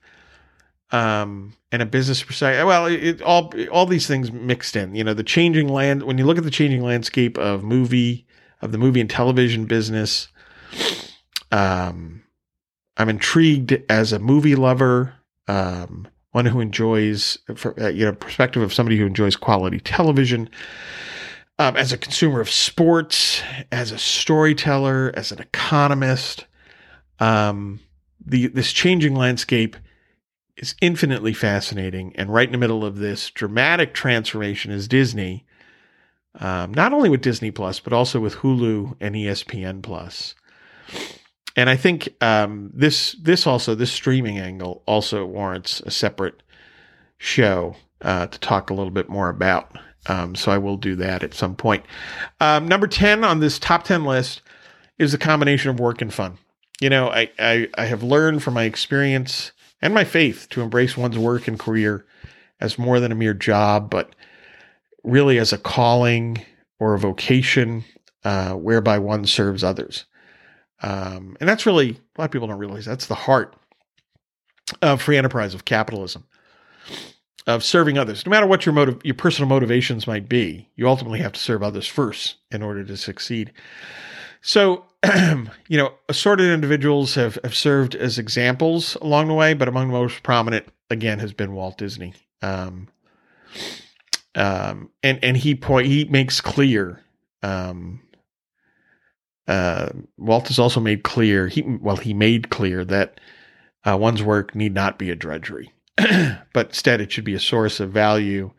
um, 0.90 1.54
and 1.72 1.80
a 1.80 1.86
business 1.86 2.22
perspective. 2.22 2.66
Well, 2.66 2.84
it, 2.86 3.22
all 3.22 3.50
all 3.70 3.86
these 3.86 4.06
things 4.06 4.30
mixed 4.30 4.76
in. 4.76 4.94
You 4.94 5.04
know, 5.04 5.14
the 5.14 5.24
changing 5.24 5.68
land. 5.68 6.02
When 6.02 6.18
you 6.18 6.26
look 6.26 6.36
at 6.36 6.44
the 6.44 6.50
changing 6.50 6.82
landscape 6.82 7.38
of 7.38 7.64
movie 7.64 8.26
of 8.60 8.72
the 8.72 8.78
movie 8.78 9.00
and 9.00 9.08
television 9.08 9.64
business, 9.64 10.28
um, 11.50 12.22
I'm 12.96 13.08
intrigued 13.08 13.82
as 13.88 14.12
a 14.12 14.18
movie 14.18 14.54
lover. 14.54 15.14
Um, 15.48 16.08
one 16.32 16.46
who 16.46 16.60
enjoys, 16.60 17.38
uh, 17.48 17.88
you 17.88 18.06
know, 18.06 18.12
perspective 18.12 18.62
of 18.62 18.72
somebody 18.72 18.96
who 18.96 19.06
enjoys 19.06 19.36
quality 19.36 19.80
television, 19.80 20.48
um, 21.58 21.76
as 21.76 21.92
a 21.92 21.98
consumer 21.98 22.40
of 22.40 22.50
sports, 22.50 23.42
as 23.70 23.92
a 23.92 23.98
storyteller, 23.98 25.12
as 25.14 25.30
an 25.30 25.40
economist. 25.40 26.46
Um, 27.18 27.80
the 28.24 28.46
this 28.48 28.72
changing 28.72 29.14
landscape 29.14 29.76
is 30.56 30.74
infinitely 30.80 31.34
fascinating, 31.34 32.14
and 32.16 32.32
right 32.32 32.48
in 32.48 32.52
the 32.52 32.58
middle 32.58 32.84
of 32.84 32.96
this 32.96 33.30
dramatic 33.30 33.94
transformation 33.94 34.70
is 34.72 34.88
Disney. 34.88 35.44
Um, 36.40 36.72
not 36.72 36.94
only 36.94 37.10
with 37.10 37.20
Disney 37.20 37.50
Plus, 37.50 37.78
but 37.78 37.92
also 37.92 38.18
with 38.18 38.36
Hulu 38.36 38.96
and 39.00 39.14
ESPN 39.14 39.82
Plus 39.82 40.34
and 41.56 41.68
I 41.68 41.76
think 41.76 42.08
um, 42.20 42.70
this 42.74 43.12
this 43.20 43.46
also 43.46 43.74
this 43.74 43.92
streaming 43.92 44.38
angle 44.38 44.82
also 44.86 45.24
warrants 45.26 45.80
a 45.80 45.90
separate 45.90 46.42
show 47.18 47.76
uh, 48.00 48.26
to 48.26 48.38
talk 48.40 48.70
a 48.70 48.74
little 48.74 48.90
bit 48.90 49.08
more 49.08 49.28
about. 49.28 49.76
Um, 50.06 50.34
so 50.34 50.50
I 50.50 50.58
will 50.58 50.76
do 50.76 50.96
that 50.96 51.22
at 51.22 51.34
some 51.34 51.54
point. 51.54 51.84
Um, 52.40 52.66
number 52.66 52.86
ten 52.86 53.24
on 53.24 53.40
this 53.40 53.58
top 53.58 53.84
ten 53.84 54.04
list 54.04 54.42
is 54.98 55.14
a 55.14 55.18
combination 55.18 55.70
of 55.70 55.78
work 55.78 56.02
and 56.02 56.12
fun. 56.12 56.38
You 56.80 56.90
know, 56.90 57.08
I, 57.08 57.30
I 57.38 57.68
I 57.74 57.84
have 57.84 58.02
learned 58.02 58.42
from 58.42 58.54
my 58.54 58.64
experience 58.64 59.52
and 59.80 59.92
my 59.92 60.04
faith 60.04 60.48
to 60.50 60.62
embrace 60.62 60.96
one's 60.96 61.18
work 61.18 61.48
and 61.48 61.58
career 61.58 62.06
as 62.60 62.78
more 62.78 63.00
than 63.00 63.12
a 63.12 63.16
mere 63.16 63.34
job, 63.34 63.90
but 63.90 64.14
really 65.04 65.38
as 65.38 65.52
a 65.52 65.58
calling 65.58 66.40
or 66.78 66.94
a 66.94 66.98
vocation 66.98 67.84
uh, 68.24 68.52
whereby 68.54 68.98
one 68.98 69.26
serves 69.26 69.64
others. 69.64 70.04
Um, 70.82 71.36
and 71.40 71.48
that's 71.48 71.64
really, 71.64 71.90
a 71.90 72.20
lot 72.20 72.26
of 72.26 72.30
people 72.30 72.48
don't 72.48 72.58
realize 72.58 72.84
that's 72.84 73.06
the 73.06 73.14
heart 73.14 73.54
of 74.80 75.00
free 75.00 75.16
enterprise, 75.16 75.54
of 75.54 75.64
capitalism, 75.64 76.24
of 77.46 77.62
serving 77.62 77.98
others. 77.98 78.26
No 78.26 78.30
matter 78.30 78.46
what 78.46 78.66
your 78.66 78.72
motive, 78.72 79.00
your 79.04 79.14
personal 79.14 79.48
motivations 79.48 80.06
might 80.06 80.28
be, 80.28 80.68
you 80.74 80.88
ultimately 80.88 81.20
have 81.20 81.32
to 81.32 81.40
serve 81.40 81.62
others 81.62 81.86
first 81.86 82.36
in 82.50 82.62
order 82.62 82.84
to 82.84 82.96
succeed. 82.96 83.52
So, 84.40 84.84
you 85.68 85.78
know, 85.78 85.94
assorted 86.08 86.52
individuals 86.52 87.14
have, 87.14 87.38
have 87.44 87.54
served 87.54 87.94
as 87.94 88.18
examples 88.18 88.96
along 88.96 89.28
the 89.28 89.34
way, 89.34 89.54
but 89.54 89.68
among 89.68 89.88
the 89.88 89.94
most 89.94 90.22
prominent, 90.22 90.66
again, 90.90 91.20
has 91.20 91.32
been 91.32 91.52
Walt 91.52 91.78
Disney. 91.78 92.14
Um, 92.42 92.88
um, 94.34 94.90
and 95.02 95.22
and 95.22 95.36
he 95.36 95.54
point 95.54 95.86
he 95.86 96.04
makes 96.06 96.40
clear 96.40 97.02
um, 97.42 98.00
uh, 99.48 99.90
Walt 100.16 100.48
has 100.48 100.58
also 100.58 100.80
made 100.80 101.02
clear 101.02 101.48
he 101.48 101.62
well 101.62 101.96
he 101.96 102.14
made 102.14 102.50
clear 102.50 102.84
that 102.84 103.20
uh, 103.84 103.96
one's 103.96 104.22
work 104.22 104.54
need 104.54 104.74
not 104.74 104.98
be 104.98 105.10
a 105.10 105.16
drudgery, 105.16 105.72
but 105.96 106.68
instead 106.68 107.00
it 107.00 107.10
should 107.10 107.24
be 107.24 107.34
a 107.34 107.40
source 107.40 107.80
of 107.80 107.90
value, 107.90 108.50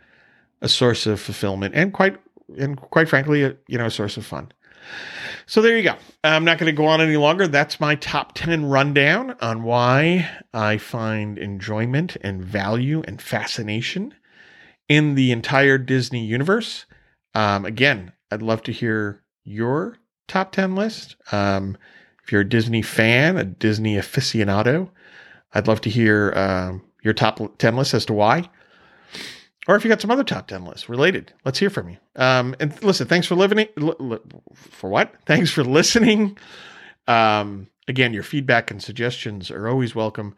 a 0.61 0.67
source 0.67 1.05
of 1.05 1.19
fulfillment, 1.19 1.73
and 1.75 1.93
quite 1.93 2.17
and 2.57 2.77
quite 2.77 3.09
frankly, 3.09 3.43
a, 3.43 3.55
you 3.67 3.77
know, 3.77 3.85
a 3.85 3.91
source 3.91 4.17
of 4.17 4.25
fun. 4.25 4.51
So 5.45 5.61
there 5.61 5.77
you 5.77 5.83
go. 5.83 5.95
I'm 6.23 6.45
not 6.45 6.57
going 6.57 6.73
to 6.73 6.77
go 6.77 6.85
on 6.85 7.01
any 7.01 7.17
longer. 7.17 7.47
That's 7.47 7.79
my 7.79 7.95
top 7.95 8.33
10 8.35 8.65
rundown 8.65 9.35
on 9.41 9.63
why 9.63 10.29
I 10.53 10.77
find 10.77 11.37
enjoyment 11.37 12.17
and 12.21 12.43
value 12.43 13.01
and 13.07 13.21
fascination 13.21 14.13
in 14.87 15.15
the 15.15 15.31
entire 15.31 15.77
Disney 15.77 16.25
universe. 16.25 16.85
Um, 17.33 17.65
again, 17.65 18.11
I'd 18.31 18.41
love 18.41 18.61
to 18.63 18.71
hear 18.71 19.23
your 19.43 19.97
top 20.27 20.51
10 20.51 20.75
list. 20.75 21.15
Um, 21.31 21.77
if 22.23 22.31
you're 22.31 22.41
a 22.41 22.49
Disney 22.49 22.81
fan, 22.81 23.37
a 23.37 23.43
Disney 23.43 23.95
aficionado, 23.95 24.89
I'd 25.53 25.67
love 25.67 25.81
to 25.81 25.89
hear 25.89 26.33
um, 26.35 26.81
your 27.03 27.13
top 27.13 27.39
10 27.57 27.75
list 27.75 27.93
as 27.93 28.05
to 28.05 28.13
why. 28.13 28.49
Or 29.67 29.75
if 29.75 29.83
you 29.83 29.89
got 29.89 30.01
some 30.01 30.11
other 30.11 30.23
top 30.23 30.47
10 30.47 30.65
lists 30.65 30.89
related, 30.89 31.33
let's 31.45 31.59
hear 31.59 31.69
from 31.69 31.89
you. 31.89 31.97
Um, 32.15 32.55
and 32.59 32.81
listen, 32.83 33.07
thanks 33.07 33.27
for 33.27 33.35
living. 33.35 33.67
Li- 33.77 33.93
li- 33.99 34.19
for 34.53 34.89
what? 34.89 35.15
Thanks 35.25 35.51
for 35.51 35.63
listening. 35.63 36.37
Um, 37.07 37.67
again, 37.87 38.13
your 38.13 38.23
feedback 38.23 38.71
and 38.71 38.83
suggestions 38.83 39.49
are 39.49 39.67
always 39.69 39.95
welcome. 39.95 40.35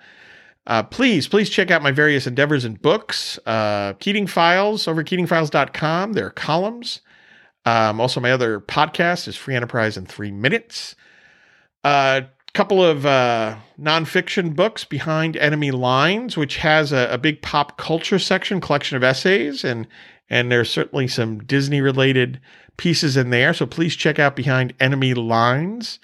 Uh, 0.67 0.83
please, 0.83 1.27
please 1.27 1.49
check 1.49 1.69
out 1.71 1.81
my 1.81 1.91
various 1.91 2.27
endeavors 2.27 2.65
and 2.65 2.81
books. 2.81 3.39
Uh, 3.45 3.93
Keating 3.99 4.27
Files 4.27 4.87
over 4.87 5.03
keatingfiles.com. 5.03 6.13
There 6.13 6.27
are 6.27 6.31
columns. 6.31 7.01
Um, 7.65 7.99
also, 7.99 8.19
my 8.19 8.31
other 8.31 8.59
podcast 8.59 9.27
is 9.27 9.35
Free 9.35 9.55
Enterprise 9.55 9.97
in 9.97 10.05
Three 10.05 10.31
Minutes. 10.31 10.95
A 11.83 11.87
uh, 11.87 12.21
couple 12.53 12.83
of 12.83 13.05
uh, 13.05 13.57
nonfiction 13.79 14.55
books, 14.55 14.85
Behind 14.85 15.35
Enemy 15.37 15.71
Lines, 15.71 16.37
which 16.37 16.57
has 16.57 16.91
a, 16.91 17.07
a, 17.11 17.17
big 17.17 17.41
pop 17.41 17.77
culture 17.77 18.17
section, 18.17 18.61
collection 18.61 18.97
of 18.97 19.03
essays, 19.03 19.63
and 19.63 19.87
and 20.29 20.51
there's 20.51 20.69
certainly 20.69 21.07
some 21.07 21.39
Disney 21.39 21.81
related 21.81 22.39
pieces 22.77 23.17
in 23.17 23.29
there. 23.29 23.53
So 23.53 23.65
please 23.65 23.95
check 23.95 24.19
out 24.19 24.35
Behind 24.35 24.73
Enemy 24.79 25.13
Lines. 25.13 25.99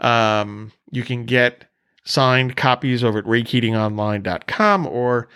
Um, 0.00 0.72
you 0.90 1.04
can 1.04 1.24
get 1.24 1.66
signed 2.04 2.56
copies 2.56 3.04
over 3.04 3.18
at 3.18 3.24
raykeatingonline.com 3.24 4.86
or 4.86 5.28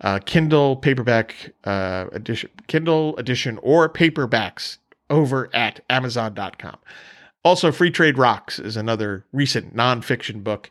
uh, 0.00 0.18
Kindle 0.24 0.76
paperback 0.76 1.52
uh, 1.64 2.06
edition, 2.12 2.50
Kindle 2.66 3.16
edition, 3.16 3.58
or 3.62 3.88
paperbacks 3.88 4.78
over 5.10 5.54
at 5.54 5.80
Amazon.com. 5.90 6.76
Also, 7.44 7.70
Free 7.70 7.90
Trade 7.90 8.16
Rocks 8.16 8.58
is 8.58 8.76
another 8.76 9.26
recent 9.32 9.76
nonfiction 9.76 10.42
book. 10.42 10.70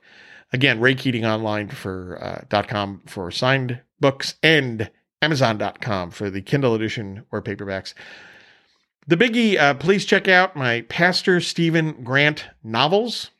Again, 0.52 0.80
Ray 0.80 0.96
Keating 0.96 1.26
Online 1.26 1.69
for 1.69 2.46
uh, 2.52 2.63
.com 2.63 3.02
for 3.06 3.30
signed 3.32 3.80
books 4.00 4.36
and 4.41 4.89
Amazon.com 5.22 6.12
for 6.12 6.30
the 6.30 6.41
Kindle 6.41 6.76
edition 6.76 7.26
or 7.32 7.41
paperbacks. 7.41 7.93
The 9.08 9.17
biggie, 9.17 9.58
uh, 9.58 9.74
please 9.76 10.06
check 10.06 10.28
out 10.28 10.56
my 10.56 10.82
Pastor 10.82 11.41
Stephen 11.41 12.04
Grant 12.04 12.46
novels. 12.63 13.32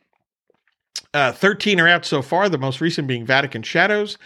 Uh, 1.14 1.32
13 1.32 1.80
are 1.80 1.88
out 1.88 2.06
so 2.06 2.22
far, 2.22 2.50
the 2.50 2.58
most 2.58 2.82
recent 2.82 3.08
being 3.08 3.26
Vatican 3.26 3.64
Shadows. 3.64 4.18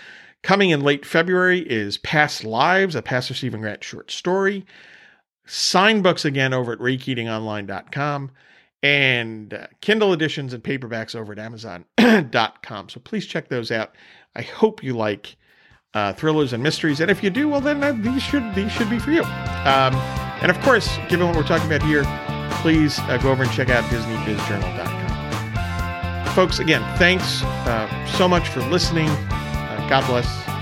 Coming 0.41 0.69
in 0.69 0.81
late 0.81 1.05
February 1.05 1.59
is 1.59 1.97
Past 1.97 2.43
Lives, 2.43 2.95
a 2.95 3.01
Pastor 3.01 3.33
Stephen 3.33 3.61
Grant 3.61 3.83
short 3.83 4.11
story. 4.11 4.65
Sign 5.47 6.01
books 6.01 6.25
again 6.25 6.53
over 6.53 6.73
at 6.73 6.79
raykeatingonline.com 6.79 8.31
and 8.83 9.53
uh, 9.53 9.67
Kindle 9.81 10.13
editions 10.13 10.53
and 10.53 10.63
paperbacks 10.63 11.15
over 11.15 11.33
at 11.33 11.39
amazon.com. 11.39 12.89
So 12.89 12.99
please 12.99 13.25
check 13.25 13.49
those 13.49 13.71
out. 13.71 13.95
I 14.35 14.43
hope 14.43 14.83
you 14.83 14.95
like 14.95 15.35
uh, 15.93 16.13
thrillers 16.13 16.53
and 16.53 16.61
mysteries, 16.61 16.99
and 16.99 17.09
if 17.09 17.23
you 17.23 17.29
do, 17.29 17.49
well, 17.49 17.61
then 17.61 17.83
uh, 17.83 17.93
these 17.93 18.21
should 18.21 18.53
these 18.53 18.71
should 18.71 18.89
be 18.89 18.99
for 18.99 19.11
you. 19.11 19.23
Um, 19.23 19.95
and 20.41 20.51
of 20.51 20.59
course, 20.61 20.97
given 21.09 21.25
what 21.25 21.35
we're 21.35 21.43
talking 21.43 21.65
about 21.65 21.81
here, 21.81 22.03
please 22.61 22.99
uh, 22.99 23.17
go 23.17 23.31
over 23.31 23.43
and 23.43 23.51
check 23.51 23.69
out 23.69 23.83
DisneyBizJournal.com. 23.85 26.35
Folks, 26.35 26.59
again, 26.59 26.83
thanks 26.97 27.41
uh, 27.43 28.05
so 28.05 28.27
much 28.27 28.49
for 28.49 28.61
listening. 28.65 29.09
Uh, 29.09 29.87
God 29.89 30.05
bless 30.05 30.56